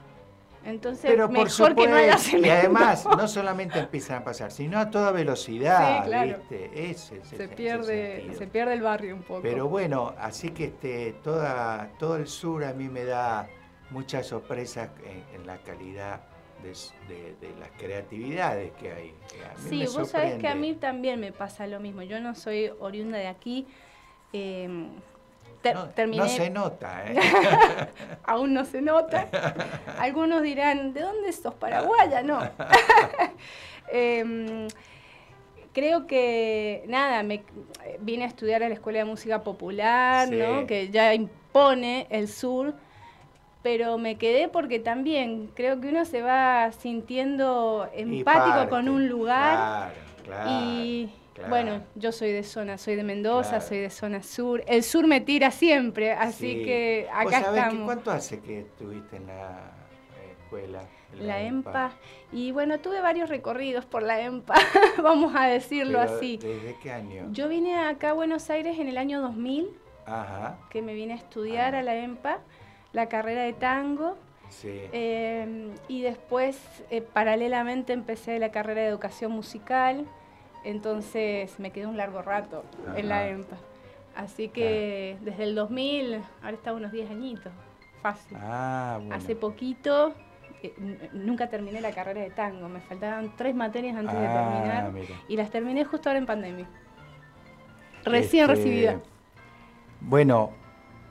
[0.65, 2.47] Entonces, pero por mejor que no haya supuesto, cemento.
[2.47, 6.37] Y además, no solamente empiezan a pasar, sino a toda velocidad, Sí, claro.
[6.37, 6.89] ¿viste?
[6.91, 9.41] Ese es se pierde, se pierde el barrio un poco.
[9.41, 13.47] Pero bueno, así que este, toda, todo el sur a mí me da
[13.89, 16.21] muchas sorpresas en, en la calidad
[16.61, 16.69] de,
[17.07, 19.13] de- de las creatividades que hay.
[19.31, 22.01] que a mí Sí, me vos sabés que a mí también me pasa lo mismo.
[22.03, 23.65] Yo no soy oriunda de aquí.
[24.33, 24.89] eh,
[25.61, 27.19] ter- No, terminé, no se nota, ¿eh?
[28.25, 29.27] Aún no se nota.
[29.99, 32.21] Algunos dirán, ¿de dónde sos paraguaya?
[32.23, 32.39] No.
[33.91, 34.67] Em,
[35.73, 37.43] creo que, nada, me
[38.01, 40.35] vine a estudiar a la Escuela de Música Popular, Sí.
[40.35, 40.67] ¿no?
[40.67, 42.75] Que ya impone el sur.
[43.61, 49.09] Pero me quedé porque también creo que uno se va sintiendo empático parte, con un
[49.09, 49.91] lugar.
[50.23, 50.49] Claro, claro.
[50.51, 51.49] Y claro.
[51.49, 53.65] bueno, yo soy de zona, soy de Mendoza, Claro.
[53.65, 54.63] soy de zona sur.
[54.67, 56.63] El sur me tira siempre, así Sí.
[56.65, 57.85] que ¿Vos acá que estamos.
[57.85, 59.71] ¿Cuánto hace que estuviste en la
[60.21, 60.81] eh, escuela?
[61.13, 61.91] en La EMPA.
[62.31, 64.53] Y bueno, tuve varios recorridos por la EMPA,
[65.03, 66.37] vamos a decirlo Pero, así.
[66.37, 67.27] ¿Desde qué año?
[67.31, 69.69] Yo vine acá a Buenos Aires en el año 2000,
[70.05, 71.79] Ajá, que me vine a estudiar Ah.
[71.79, 72.39] a la EMPA,
[72.93, 74.17] la carrera de tango.
[74.49, 74.67] sí.
[74.91, 76.59] eh, y después,
[76.91, 80.05] eh, paralelamente, empecé la carrera de educación musical.
[80.63, 82.63] Entonces me quedé un largo rato
[82.95, 83.27] en la.
[83.27, 83.55] EMPA.
[84.15, 87.53] Así que desde el 2000, ahora está unos 10 añitos,
[88.01, 88.37] fácil.
[88.41, 89.15] Ah, bueno.
[89.15, 90.13] Hace poquito,
[90.61, 90.73] eh,
[91.13, 95.15] nunca terminé la carrera de tango, me faltaban tres materias antes de Ah, terminar mira.
[95.29, 96.67] y las terminé justo ahora en pandemia.
[98.03, 98.99] Recién Este, recibida,
[100.01, 100.51] Bueno,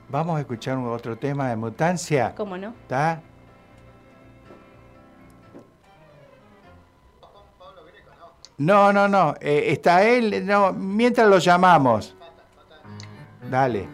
[0.09, 2.33] vamos a escuchar otro tema de mutancia.
[2.35, 2.69] ¿cómo no?
[2.81, 3.21] ¿Está?
[8.59, 9.35] No, no, no.
[9.41, 10.45] eh, está él.
[10.45, 12.15] No, mientras lo llamamos.
[13.49, 13.87] Dale.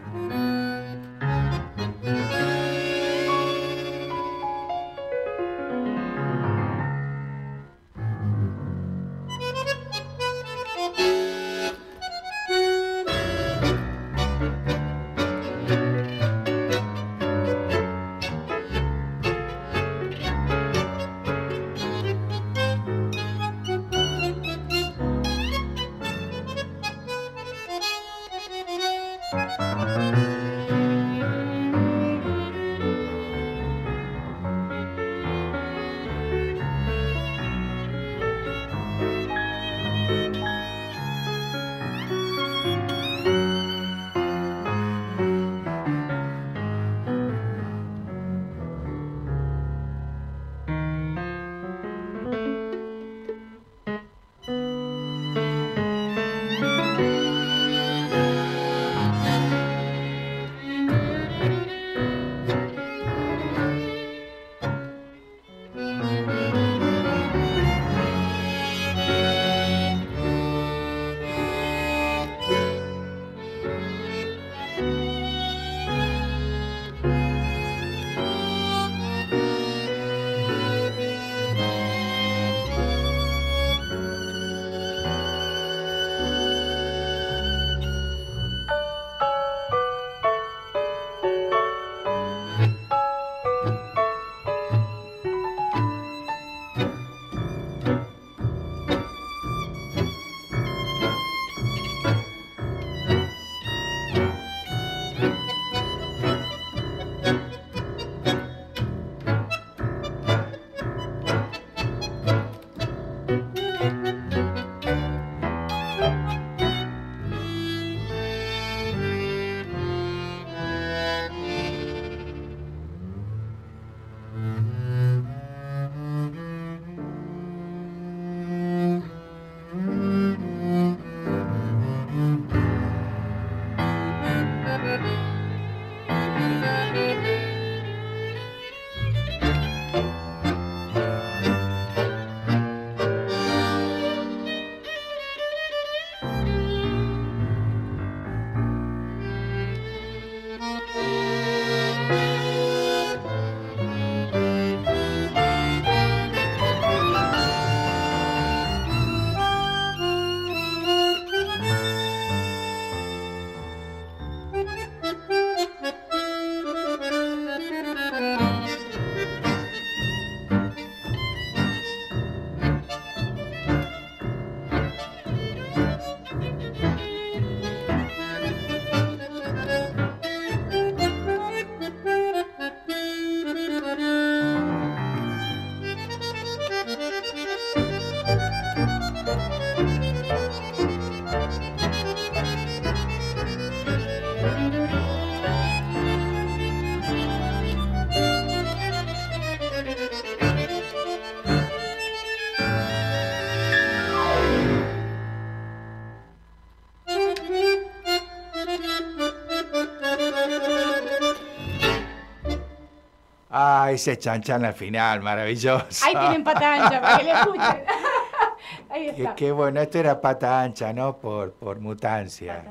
[213.95, 216.05] Ese chanchan al final, maravilloso.
[216.05, 217.83] Ahí tienen pata ancha para que le escuchen.
[218.89, 219.35] Ahí está.
[219.35, 221.17] qué bueno, esto era pata ancha, ¿no?
[221.17, 222.63] Por, por mutancia.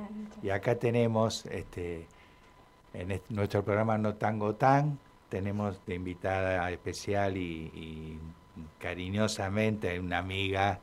[0.43, 2.07] Y acá tenemos, este,
[2.95, 4.99] en est- nuestro programa No Tango Tan,
[5.29, 8.18] tenemos de invitada especial y, y
[8.79, 10.79] cariñosamente una amiga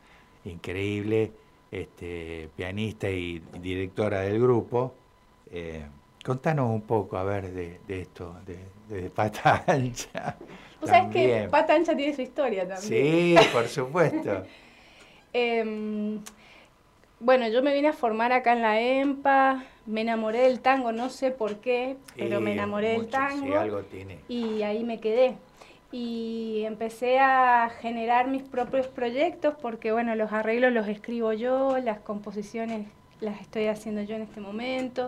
[0.46, 1.32] increíble,
[1.72, 4.94] este, pianista y directora del grupo.
[5.52, 5.86] Eh,
[6.26, 8.58] contanos un poco, a ver, de, de esto, de,
[8.96, 10.36] de pata ancha.
[10.80, 11.50] Vos sabés que También.
[11.52, 13.38] pata ancha tiene su historia también.
[13.38, 14.44] Sí, por supuesto.
[15.34, 16.20] Em,
[17.22, 21.08] bueno, yo me vine a formar acá en la EMPA, me enamoré del tango, no
[21.10, 23.46] sé por qué, pero me enamoré del tango.
[23.46, 24.20] Sí, algo tiene.
[24.28, 25.38] y ahí me quedé.
[25.94, 32.00] Y empecé a generar mis propios proyectos porque, bueno, los arreglos los escribo yo, las
[32.00, 32.88] composiciones
[33.22, 35.08] las estoy haciendo yo en este momento.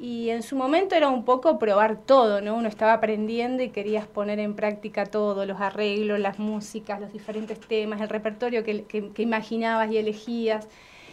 [0.00, 2.54] Y en su momento era un poco probar todo, ¿no?
[2.56, 7.60] Uno estaba aprendiendo y querías poner en práctica todo, los arreglos, las músicas, los diferentes
[7.60, 10.66] temas, el repertorio que, que- que imaginabas y elegías.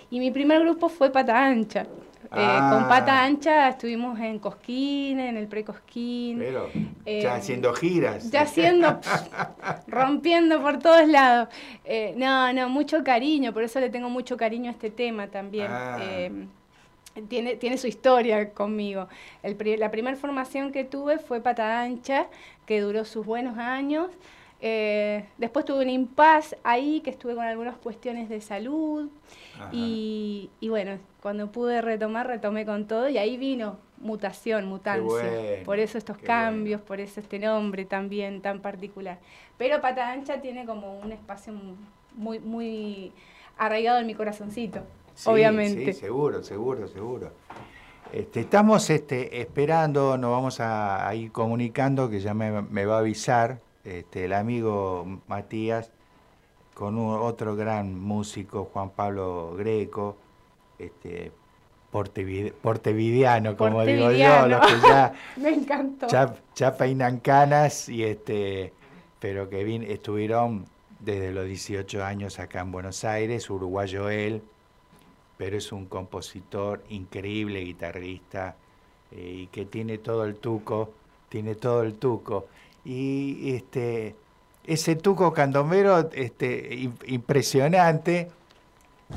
[0.09, 1.81] Y mi primer grupo fue Pata Ancha.
[1.81, 2.69] Eh, Ah.
[2.73, 6.39] con Pata Ancha estuvimos en Cosquín, en el Pre-Cosquín.
[6.39, 6.69] Pero
[7.05, 8.31] Eh, ya haciendo giras.
[8.31, 8.99] Ya haciendo,
[9.87, 11.49] rompiendo por todos lados.
[11.85, 15.67] Eh, no, no, mucho cariño, por eso le tengo mucho cariño a este tema también.
[15.69, 15.99] Ah.
[17.23, 19.07] Tiene, tiene su historia conmigo.
[19.43, 22.27] El la primera formación que tuve fue Pata Ancha,
[22.65, 24.09] que duró sus buenos años.
[24.59, 29.09] Eh, después tuve un impasse ahí, que estuve con algunas cuestiones de salud.
[29.71, 35.03] Y, y bueno, cuando pude retomar, retomé con todo y ahí vino mutación, mutancia.
[35.03, 39.19] bueno, por eso estos cambios, por eso este nombre también tan particular.
[39.57, 41.53] Pero Pata Ancha tiene como un espacio
[42.15, 43.11] muy, muy
[43.57, 44.81] arraigado en mi corazoncito,
[45.17, 45.93] Sí, obviamente.
[45.93, 47.31] Sí, seguro, seguro, seguro.
[48.13, 52.97] Este, estamos este, esperando, nos vamos a, a ir comunicando, que ya me, me va
[52.97, 55.91] a avisar este, el amigo Matías
[56.75, 60.15] con un- otro gran músico, Juan Pablo Greco,
[60.77, 61.31] este,
[61.91, 66.07] portevid- portevidiano, como digo yo, los que ya, Me encantó.
[66.07, 68.71] ya, ya peinan canas, y este,
[69.19, 70.65] pero que vin- estuvieron
[70.99, 74.43] desde los 18 años acá en Buenos Aires, uruguayo él,
[75.37, 78.55] pero es un compositor increíble, guitarrista,
[79.11, 80.93] eh, y que tiene todo el tuco,
[81.29, 82.47] tiene todo el tuco.
[82.83, 84.15] Y este,
[84.65, 88.29] ese tuco candomero este, im- impresionante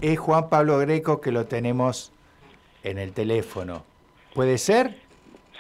[0.01, 2.12] es Juan Pablo Greco, que lo tenemos
[2.83, 3.85] en el teléfono.
[4.35, 4.97] ¿Puede ser?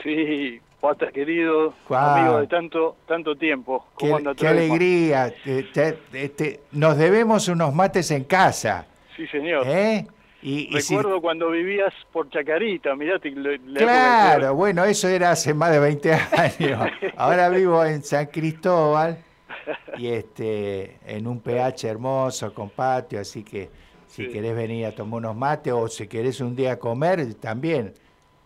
[0.02, 2.18] Sí, Pata querido, Juan.
[2.20, 3.84] amigo de tanto tanto tiempo.
[3.94, 5.34] ¿Cómo Qué, anda qué alegría.
[5.44, 8.86] Te- te- este, nos debemos unos mates en casa.
[9.14, 9.64] Sí, señor.
[9.66, 10.06] ¿eh?
[10.42, 13.30] Y, y si- Recuerdo cuando vivías por Chacarita, mirate.
[13.32, 16.80] la- la época Claro, bueno, eso era hace más de 20 años.
[17.16, 19.18] Ahora vivo en San Cristóbal
[19.98, 23.68] y este en un PH hermoso con patio, así que
[24.06, 27.92] si querés venir a tomar unos mates o si querés un día comer también.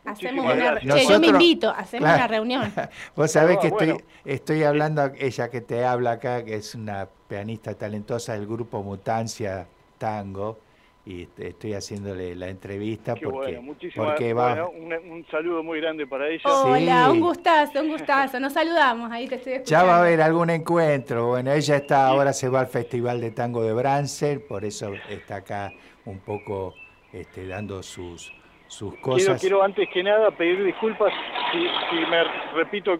[0.05, 0.82] Hacemos una, gracias.
[0.82, 2.18] che, yo me Nosotros- invito, hacemos Claro.
[2.18, 2.72] una reunión.
[3.16, 3.92] Vos sabés Ah, que bueno.
[3.95, 8.82] estoy, estoy hablando, ella que te habla acá, que es una pianista talentosa del grupo
[8.82, 9.66] Mutancia
[9.97, 10.59] Tango,
[11.07, 14.65] y este, estoy haciéndole la entrevista Qué porque, bueno, muchísimas porque va...
[14.65, 16.43] bueno, un, un saludo muy grande para ella.
[16.45, 17.11] Hola, Sí.
[17.13, 18.41] un gustazo, un gustazo.
[18.41, 19.87] Nos saludamos, ahí te estoy Ya escuchando.
[19.89, 21.27] va a haber algún encuentro.
[21.29, 25.37] Bueno, ella está ahora se va al Festival de Tango de Bransen, por eso está
[25.37, 25.73] acá
[26.07, 26.75] un poco
[27.13, 28.33] este, dando sus,
[28.67, 29.41] sus Quiero, cosas.
[29.41, 31.13] quiero antes que nada pedir disculpas
[31.53, 31.59] si,
[31.91, 32.25] si me
[32.55, 32.99] repito,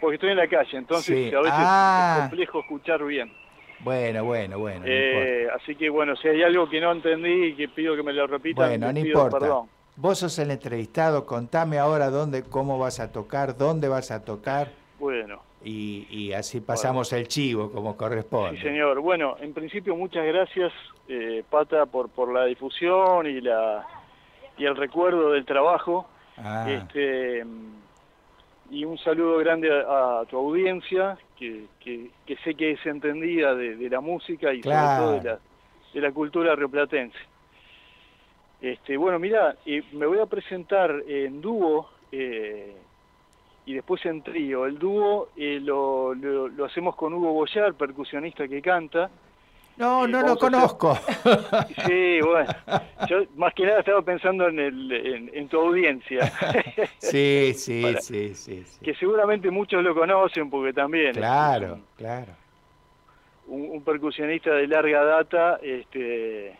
[0.00, 1.34] porque estoy en la calle, entonces Sí.
[1.34, 2.14] a veces Ah.
[2.18, 3.32] es complejo escuchar bien.
[3.82, 7.54] Bueno, bueno, bueno, no Eh, así que bueno, si hay algo que no entendí y
[7.54, 9.38] que pido que me lo repitan, Bueno, no importa.
[9.38, 9.68] perdón.
[9.96, 14.70] Vos sos el entrevistado, contame ahora dónde, cómo vas a tocar, dónde vas a tocar
[14.98, 18.56] Bueno, y, y así pasamos el chivo como corresponde.
[18.56, 19.00] sí señor.
[19.00, 20.72] Bueno, en principio muchas gracias,
[21.08, 23.84] eh, Pata, por, por la difusión y la
[24.56, 26.06] y el recuerdo del trabajo.
[26.38, 27.44] Ah, Este,
[28.70, 33.54] y un saludo grande a, a tu audiencia, que, que, que sé que es entendida
[33.56, 35.02] de, de la música y Claro.
[35.06, 35.38] sobre todo de la,
[35.94, 37.18] de la cultura rioplatense.
[38.60, 42.76] Este, bueno, mira, eh, me voy a presentar en dúo eh,
[43.66, 44.66] y después en trío.
[44.66, 49.10] El dúo eh, lo, lo, lo hacemos con Hugo Boyar, percusionista que canta.
[49.76, 50.98] No, no lo hacer- conozco.
[51.86, 52.50] Sí, bueno,
[53.08, 56.30] yo más que nada estaba pensando en, el, en, en tu audiencia.
[56.98, 58.84] sí, sí, Para- sí, sí, sí.
[58.84, 62.32] que seguramente muchos lo conocen porque también Claro, claro.
[63.46, 66.56] un, un percusionista de larga data este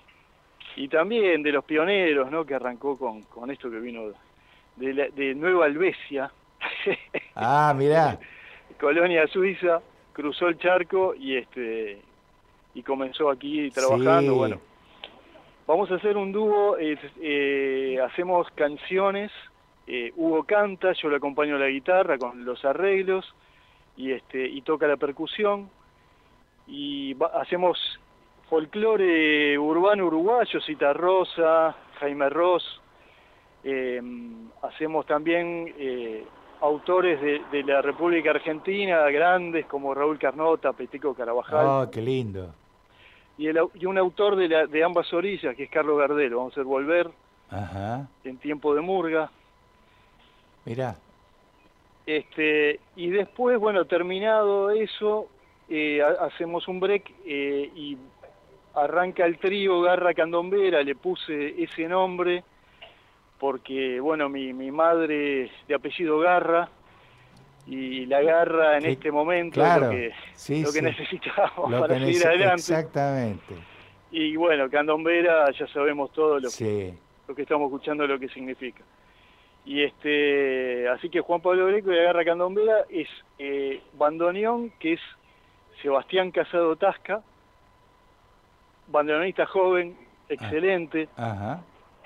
[0.77, 4.05] y también de los pioneros no que arrancó con, con esto que vino
[4.77, 6.31] de, la- de Nueva Albesia
[7.35, 8.19] Ah, mirá.
[8.81, 9.81] Colonia Suiza,
[10.13, 12.01] cruzó el charco y este
[12.75, 14.39] y comenzó aquí trabajando, Sí.
[14.39, 14.61] bueno.
[15.67, 19.31] Vamos a hacer un dúo, eh, eh, hacemos canciones,
[19.87, 23.25] eh, Hugo canta, yo le acompaño a la guitarra con los arreglos
[23.97, 25.71] y este y toca la percusión
[26.67, 27.79] y va- hacemos
[28.49, 32.81] folclore urbano uruguayo, Cita Rosa, Jaime Ross,
[33.65, 34.01] eh,
[34.63, 36.25] hacemos también eh,
[36.61, 42.55] autores de, de la República Argentina, grandes como Raúl Carnota, Petico Carabajal, Oh, qué lindo.
[43.39, 46.39] Y, el au- y un autor de, la- de ambas orillas, que es Carlos Gardelo.
[46.39, 47.11] Vamos a hacer Volver
[47.51, 48.09] Ajá.
[48.25, 49.31] en tiempo de murga.
[50.65, 50.97] Mirá.
[52.07, 55.29] Este, y después, bueno, terminado eso,
[55.69, 57.97] eh, ha- hacemos un break eh, y
[58.75, 62.43] arranca el trío Garra Candombera, le puse ese nombre
[63.39, 66.69] porque, bueno, mi, mi madre de apellido Garra
[67.67, 70.85] y la garra en este momento claro, es lo que, sí, lo que sí.
[70.85, 72.55] necesitamos Lo para que seguir adelante.
[72.55, 73.55] Exactamente.
[74.11, 76.93] Y bueno, Candombera ya sabemos todo lo, Sí.
[77.29, 78.83] lo que estamos escuchando, lo que significa.
[79.65, 83.09] Y este, así que Juan Pablo Greco y Agarra Candombera es
[83.39, 85.01] eh, bandoneón, que es
[85.81, 87.23] Sebastián Casado Tasca,
[88.89, 89.97] bandoneonista joven,
[90.29, 91.63] excelente, Ajá.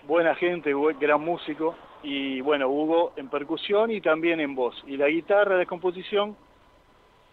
[0.06, 1.74] buena gente, buen- gran músico,
[2.08, 4.80] y bueno, Hugo en percusión y también en voz.
[4.86, 6.36] Y la guitarra de composición,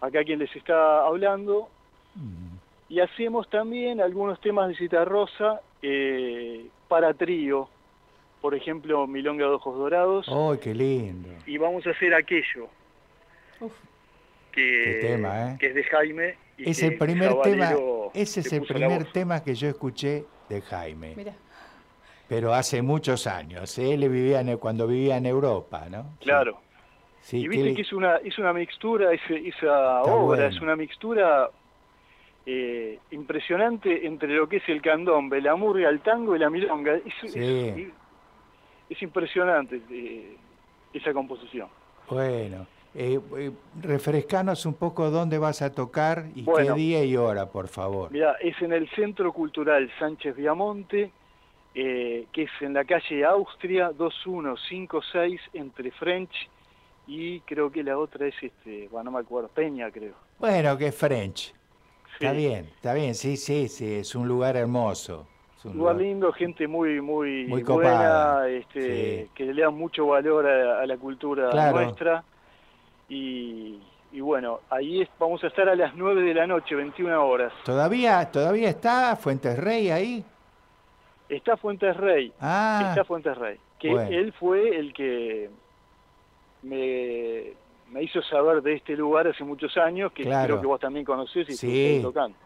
[0.00, 1.68] acá quien les está hablando,
[2.88, 7.68] y hacemos también algunos temas de Cita Rosa eh, para trío,
[8.40, 11.28] por ejemplo, Milonga de Ojos Dorados, Oh, qué lindo.
[11.46, 12.66] y vamos a hacer aquello,
[14.50, 15.56] que, Qué tema, ¿eh?
[15.60, 16.36] que es de Jaime.
[16.58, 17.72] y Es que el primer tema,
[18.12, 21.14] ese es el primer tema que yo escuché de Jaime.
[21.16, 21.34] Mira.
[22.28, 23.78] Pero hace muchos años.
[23.78, 23.94] ¿eh?
[23.94, 26.16] Él vivía en- cuando vivía en Europa, ¿no?
[26.20, 26.58] Claro.
[27.20, 30.44] Sí, y viste que es una, es una mixtura, ese- esa obra bueno.
[30.44, 31.50] es una mixtura
[32.46, 36.96] eh, impresionante entre lo que es el candombe, la murga, el tango y la milonga.
[36.96, 37.38] Es, Sí.
[37.38, 37.88] es-
[38.90, 40.36] es impresionante eh,
[40.92, 41.68] esa composición.
[42.10, 43.50] Bueno, eh, eh,
[43.82, 46.74] refrescanos un poco dónde vas a tocar y Bueno.
[46.74, 48.10] qué día y hora, por favor.
[48.12, 51.10] Mira, es en el Centro Cultural Sánchez Viamonte,
[51.74, 56.48] eh, que es en la calle Austria 2156 entre French
[57.06, 60.14] y creo que la otra es, este, bueno, no me acuerdo, Peña creo.
[60.38, 61.52] Bueno, que es French.
[62.14, 65.26] Está bien, está bien, sí, sí, sí, es un lugar hermoso.
[65.58, 69.30] Es un Lugar lugar- lindo, gente muy muy, Muy buena, copada, este, sí.
[69.34, 71.80] que le dan mucho valor a, a la cultura Claro.
[71.80, 72.22] nuestra.
[73.08, 73.80] Y,
[74.12, 77.52] y bueno, ahí es- vamos a estar a las 9 de la noche, 21 horas.
[77.64, 80.24] ¿Todavía, ¿Todavía está Fuentes Rey ahí?
[81.28, 82.32] Está Fuentes Rey.
[82.40, 83.58] Ah, Está Fuentes Rey.
[83.78, 84.10] Que Bueno.
[84.10, 85.50] él fue el que
[86.62, 87.52] me,
[87.90, 90.46] me hizo saber de este lugar hace muchos años, que Claro.
[90.46, 92.00] creo que vos también conocés y Sí.
[92.02, 92.36] tocando.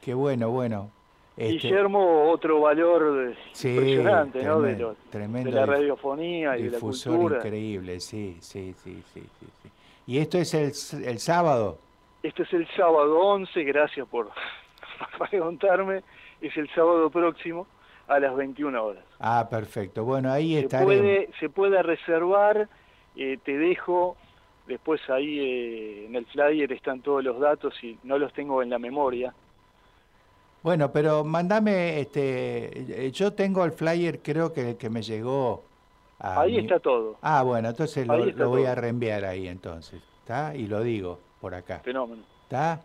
[0.00, 0.90] qué bueno, bueno.
[1.36, 4.60] Este, Guillermo, otro valor sí, impresionante, ¿no?
[4.62, 7.36] De, tremendo, tremendo de la radiofonía y de la cultura.
[7.38, 9.68] increíble, sí, sí, sí, sí, sí, sí.
[10.06, 11.78] ¿Y esto es el, el sábado?
[12.22, 14.30] Este es el sábado 11, gracias por
[15.30, 16.02] preguntarme.
[16.40, 17.66] Es el sábado próximo
[18.08, 19.04] a las 21 horas.
[19.18, 20.04] Ah, perfecto.
[20.04, 22.68] Bueno, ahí puede, se puede reservar,
[23.16, 24.16] eh, te dejo,
[24.66, 28.70] después ahí eh, en el flyer están todos los datos y no los tengo en
[28.70, 29.34] la memoria.
[30.62, 35.62] Bueno, pero mándame, este, eh, yo tengo el flyer, creo que el que me llegó.
[36.18, 39.46] a ahí está todo, Ah, bueno, entonces lo, Ahí está lo voy a reenviar ahí
[39.46, 40.54] entonces, ¿está?
[40.56, 42.22] Y lo digo por acá, fenómeno.
[42.44, 42.80] ¿está?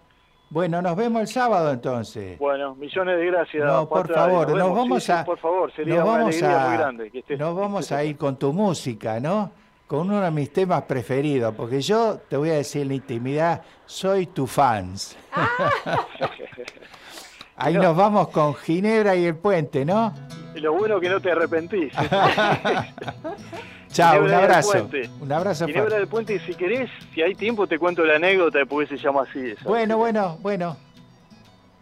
[0.52, 2.38] Bueno, nos vemos el sábado entonces.
[2.38, 3.66] Bueno, millones de gracias.
[3.66, 6.12] No, por Patra, y favor, nos vamos Sí, sí, a- por favor, sería nos una
[6.18, 7.10] vamos alegría a- muy grande.
[7.12, 9.49] Que estés, Nos vamos a ir con tu música, ¿no?
[9.88, 13.62] Con uno de mis temas preferidos, porque yo te voy a decir en la intimidad,
[13.86, 15.16] soy tu fans.
[17.56, 17.84] Ahí No.
[17.84, 20.14] nos vamos con Ginebra y el puente, ¿no?
[20.56, 21.93] Lo bueno que no te arrepentís.
[23.92, 24.89] Chao, un abrazo.
[25.20, 25.68] Un abrazo.
[25.68, 28.96] Ginebra del Puente, si querés, si hay tiempo, te cuento la anécdota de por qué
[28.96, 29.54] se llama así.
[29.64, 30.78] Bueno, bueno, bueno.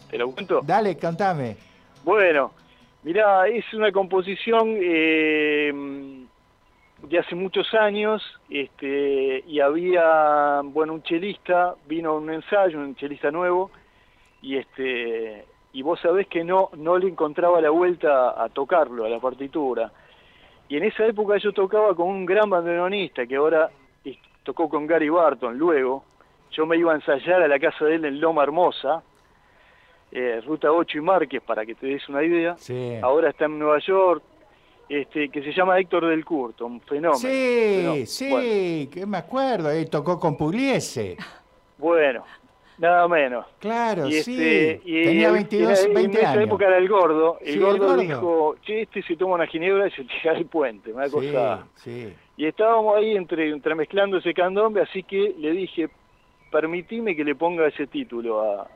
[0.09, 0.61] ¿Te lo cuento?
[0.63, 1.55] Dale, contame.
[2.03, 2.51] Bueno,
[3.03, 5.71] mirá, es una composición eh,
[7.03, 12.95] de hace muchos años este, y había, bueno, un chelista, vino a un ensayo, un
[12.95, 13.69] chelista nuevo,
[14.41, 19.09] y este y vos sabés que no, no le encontraba la vuelta a tocarlo, a
[19.09, 19.91] la partitura.
[20.69, 23.69] Y en esa época yo tocaba con un gran bandoneonista que ahora
[24.43, 26.03] tocó con Gary Barton luego.
[26.51, 29.03] Yo me iba a ensayar a la casa de él en Loma Hermosa,
[30.11, 32.55] eh, Ruta 8 y Márquez, para que te des una idea.
[32.57, 32.95] Sí.
[33.01, 34.23] Ahora está en Nueva York
[34.89, 37.13] este, que se llama Héctor del Curto, un fenómeno.
[37.19, 37.27] Sí,
[37.81, 38.05] Fenómeno.
[38.07, 41.15] sí, Bueno, que me acuerdo, ahí tocó con Pugliese.
[41.77, 42.23] bueno,
[42.79, 43.45] nada menos.
[43.59, 44.33] Claro, y sí.
[44.33, 46.43] este, y Tenía él- 22, era- 20 En esa años.
[46.45, 47.37] época era el gordo.
[47.41, 50.45] El, Sí, el gordo, dijo, che, este se toma una ginebra y se tira del
[50.45, 51.67] puente, una Sí, cosa...
[51.75, 52.13] sí.
[52.37, 55.89] Y estábamos ahí entre, entremezclando ese candombe, así que le dije,
[56.51, 58.67] permitime que le ponga ese título a,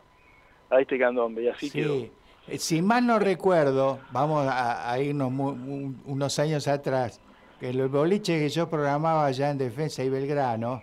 [0.70, 1.94] a este candombe, y así quedó.
[1.96, 2.12] Sí.
[2.50, 7.22] Eh, Si mal no recuerdo, vamos a, a irnos mu- un- unos años atrás,
[7.58, 10.82] que el boliche que yo programaba allá en Defensa y Belgrano,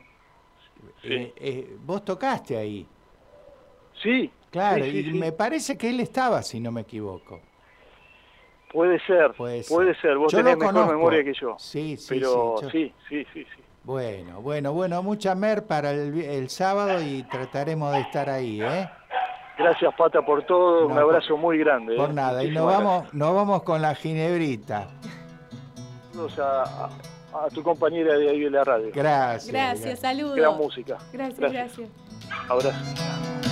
[1.04, 2.86] eh, eh, vos tocaste ahí.
[4.02, 4.30] Sí.
[4.50, 5.18] Claro, sí, sí, y sí.
[5.18, 7.40] me parece que él estaba, si no me equivoco.
[8.72, 10.16] Puede ser, Puede puede ser.
[10.16, 10.92] vos Yo tenés mejor conozco.
[10.96, 11.56] memoria que yo.
[11.58, 13.62] Sí, sí, Pero sí, yo- sí, sí, sí, sí.
[13.82, 18.88] Bueno, bueno, bueno, mucha mer para el, sábado y trataremos de estar ahí, ¿eh?
[19.58, 20.82] Gracias, Pata, por todo.
[20.82, 21.96] No, un abrazo muy grande.
[21.96, 22.12] Por ¿eh?
[22.12, 22.44] nada.
[22.44, 24.88] Y nos vamos, nos vamos con la ginebrita.
[26.38, 26.90] a, a-
[27.44, 28.90] a tu compañera de ahí de la radio.
[28.94, 29.52] Gracias.
[29.52, 30.36] Gracias, saludos.
[30.36, 30.98] Gran música.
[31.12, 31.76] Gracias, Gracias.
[31.78, 31.90] gracias.
[32.48, 33.49] Abrazo.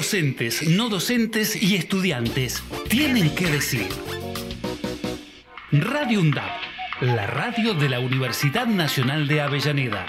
[0.00, 3.86] Docentes, no docentes y estudiantes tienen que decir.
[5.72, 6.50] Radio UNDAB,
[7.02, 10.06] la radio de la Universidad Nacional de Avellaneda.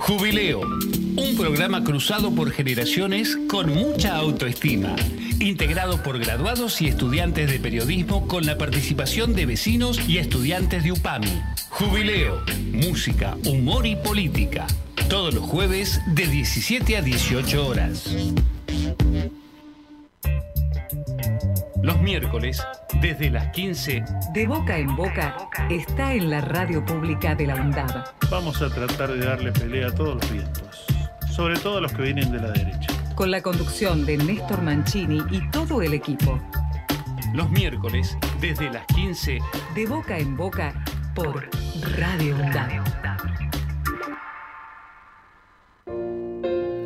[0.00, 4.94] Jubileo, un programa cruzado por generaciones con mucha autoestima,
[5.40, 10.92] integrado por graduados y estudiantes de periodismo con la participación de vecinos y estudiantes de
[10.92, 11.40] UPAMI.
[11.70, 14.66] Jubileo, música, humor y política.
[15.10, 18.14] Todos los jueves de 17 a 18 horas.
[21.82, 22.64] Los miércoles,
[23.00, 28.04] desde las 15, De boca en boca está en la radio pública de la UNDAB.
[28.30, 30.86] Vamos a tratar de darle pelea a todos los vientos,
[31.28, 32.92] sobre todo a los que vienen de la derecha.
[33.16, 36.38] Con la conducción de Néstor Mancini y todo el equipo.
[37.34, 39.40] los miércoles, desde las 15,
[39.74, 40.72] De boca en boca
[41.16, 41.48] por
[41.98, 43.19] Radio UNDAB.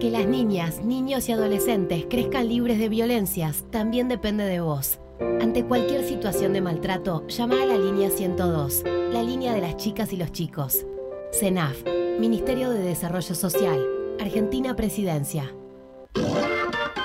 [0.04, 4.98] Que las niñas, niños y adolescentes crezcan libres de violencias también depende de vos.
[5.40, 10.12] Ante cualquier situación de maltrato, llama a la línea 102, la línea de las chicas
[10.12, 10.84] y los chicos.
[11.32, 11.78] CENAF,
[12.20, 13.82] Ministerio de Desarrollo Social,
[14.20, 15.50] Argentina Presidencia.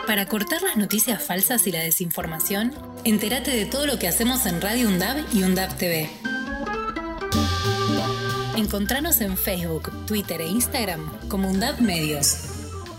[0.05, 2.73] Para cortar las noticias falsas y la desinformación,
[3.05, 6.09] entérate de todo lo que hacemos en Radio UNDAB y UNDAB TV.
[8.57, 12.58] Encontranos en Facebook, Twitter e Instagram como UNDAB Medios.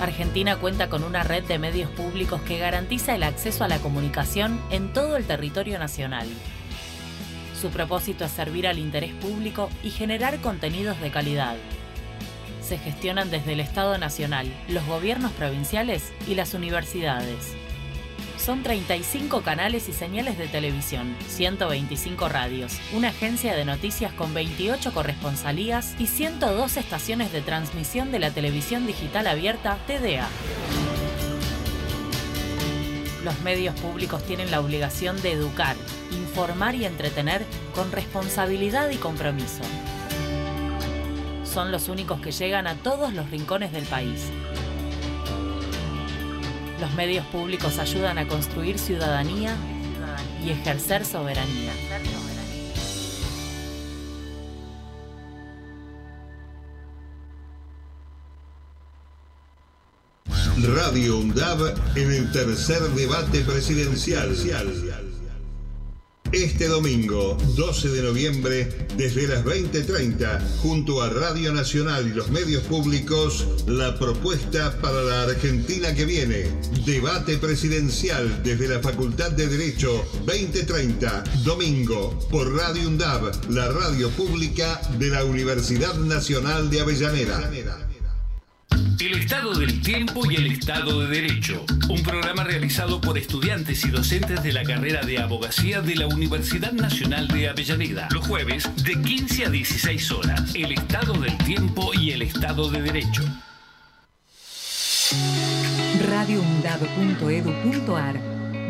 [0.00, 4.60] Argentina cuenta con una red de medios públicos que garantiza el acceso a la comunicación
[4.70, 6.28] en todo el territorio nacional.
[7.60, 11.56] Su propósito es servir al interés público y generar contenidos de calidad.
[12.62, 17.56] Se gestionan desde el Estado Nacional, los gobiernos provinciales y las universidades.
[18.38, 24.94] Son 35 canales y señales de televisión, 125 radios, una agencia de noticias con 28
[24.94, 30.28] corresponsalías y 102 estaciones de transmisión de la televisión digital abierta TDA.
[33.24, 35.76] Los medios públicos tienen la obligación de educar,
[36.12, 39.62] informar y entretener con responsabilidad y compromiso.
[41.44, 44.30] Son los únicos que llegan a todos los rincones del país.
[46.80, 49.56] Los medios públicos ayudan a construir ciudadanía
[50.44, 51.72] y ejercer soberanía.
[60.76, 64.34] Radio UNDAB en el tercer debate presidencial.
[66.32, 68.68] Este domingo, 12 de noviembre,
[68.98, 75.22] desde las 20:30, junto a Radio Nacional y los medios públicos, la propuesta para la
[75.22, 76.44] Argentina que viene.
[76.84, 84.82] Debate presidencial desde la Facultad de Derecho, 2030, domingo, por Radio UNDAB, la radio pública
[84.98, 87.87] de la Universidad Nacional de Avellaneda.
[89.00, 91.64] El Estado del Tiempo y el Estado de Derecho.
[91.88, 96.72] Un programa realizado por estudiantes y docentes de la carrera de abogacía de la Universidad
[96.72, 98.08] Nacional de Avellaneda.
[98.10, 100.52] Los jueves de 15 a 16 horas.
[100.52, 103.22] El Estado del Tiempo y el Estado de Derecho.
[106.08, 108.20] radioundab.edu.ar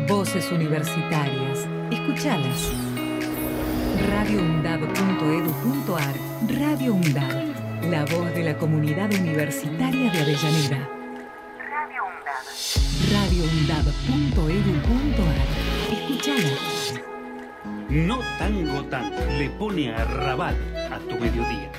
[0.07, 1.67] Voces universitarias.
[1.91, 2.69] Escuchalas.
[4.07, 6.15] radioundab.edu.ar
[6.47, 7.48] Radio UNDAB.
[7.89, 10.87] La voz de la comunidad universitaria de Avellaneda.
[13.11, 16.53] radioundab.edu.ar Escuchala.
[17.89, 20.55] No tango tan le pone a rabal
[20.91, 21.71] a tu mediodía.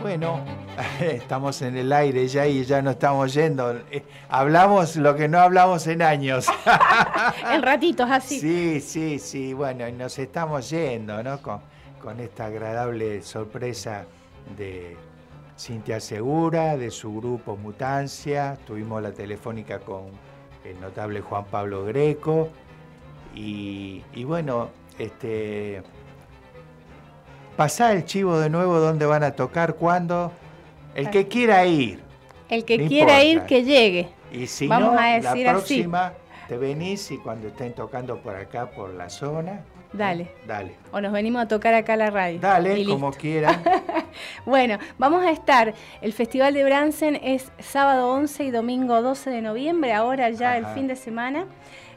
[0.00, 0.55] Bueno,
[1.00, 3.80] estamos en el aire ya y ya no estamos yendo.
[3.90, 6.46] Eh, Hablamos lo que no hablamos en años.
[7.50, 8.40] En ratitos así.
[8.40, 9.52] Sí, sí, sí.
[9.52, 11.40] Bueno, y nos estamos yendo, ¿no?
[11.40, 11.60] Con,
[12.02, 14.04] con esta agradable sorpresa
[14.56, 14.96] de
[15.58, 18.58] Cintia Segura, de su grupo Mutancia.
[18.66, 20.04] Tuvimos la telefónica con
[20.64, 22.48] el notable Juan Pablo Greco.
[23.34, 25.82] Y, y bueno, este.
[27.56, 30.32] Pasá el chivo de nuevo, dónde van a tocar, cuándo.
[30.96, 32.00] El que quiera ir.
[32.48, 34.08] El que No quiera ir, que llegue.
[34.32, 35.44] Y si Vamos no, a la así.
[35.44, 36.12] próxima
[36.48, 40.28] te venís y cuando estén tocando por acá, por la zona, Dale.
[40.46, 40.74] Dale.
[40.92, 42.38] O nos venimos a tocar acá a la radio.
[42.40, 43.62] Dale, como quieran.
[44.46, 45.74] Bueno, vamos a estar.
[46.00, 50.64] El Festival de Bransen es sábado 11 y domingo 12 de noviembre, ahora ya el
[50.68, 51.44] fin de semana.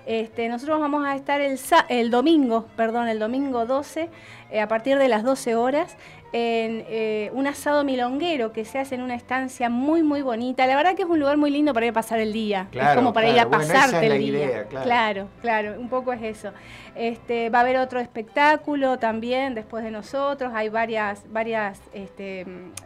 [0.05, 4.09] Este, nosotros vamos a estar el domingo, perdón, el domingo 12,
[4.51, 5.95] eh, a partir de las 12 horas,
[6.31, 10.67] en eh, un asado milonguero que se hace en una estancia muy, muy bonita.
[10.67, 12.67] La verdad que es un lugar muy lindo para ir a pasar el día.
[12.71, 13.49] es Claro, como para ir a claro.
[13.49, 14.63] Bueno, esa pasarte es la el día.
[14.65, 14.83] claro.
[14.83, 16.51] claro, claro, un poco es eso.
[16.95, 20.51] Este, va a haber otro espectáculo también después de nosotros.
[20.53, 22.41] Hay varias, varias este,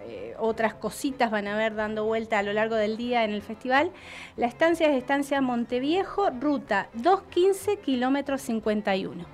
[0.06, 3.42] eh, otras cositas van a ver dando vuelta a lo largo del día en el
[3.42, 3.92] festival.
[4.38, 9.26] La estancia es estancia Monteviejo, ruta 215, kilómetros 51.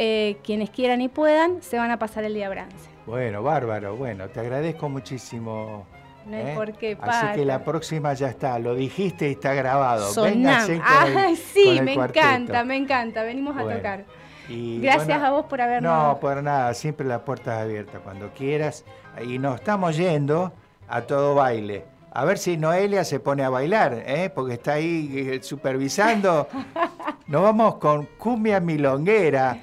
[0.00, 2.87] Eh, quienes quieran y puedan se van a pasar el día a Brance.
[3.08, 3.96] Bueno, bárbaro.
[3.96, 5.86] Bueno, te agradezco muchísimo.
[6.26, 6.52] No hay ¿eh?
[6.54, 8.58] por qué, Así que la próxima ya está.
[8.58, 10.10] Lo dijiste y está grabado.
[10.12, 10.66] Sonam.
[10.66, 12.26] Con el- Ay, con sí, el me cuarteto.
[12.26, 13.22] encanta, me encanta.
[13.22, 14.04] Venimos a tocar.
[14.48, 15.90] y Gracias bueno, a vos por habernos.
[15.90, 16.74] No, por nada.
[16.74, 18.84] Siempre las puertas abiertas cuando quieras.
[19.26, 20.52] Y nos estamos yendo
[20.86, 21.84] a todo baile.
[22.12, 24.30] A ver si Noelia se pone a bailar, ¿eh?
[24.34, 26.46] porque está ahí eh, supervisando.
[27.26, 29.58] Nos vamos con Cumbia Milonguera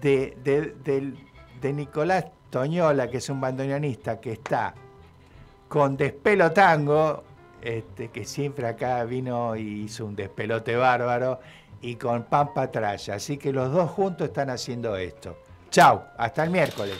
[0.00, 1.18] de, de- del-
[1.60, 4.74] de Nicolás Toñola, que es un bandoneonista que está
[5.68, 7.22] con Despelo Tango,
[7.60, 11.40] este, que siempre acá vino y hizo un despelote bárbaro,
[11.80, 13.14] y con Pampa Traya.
[13.14, 15.36] Así que los dos juntos están haciendo esto.
[15.70, 16.98] Chau, hasta el miércoles.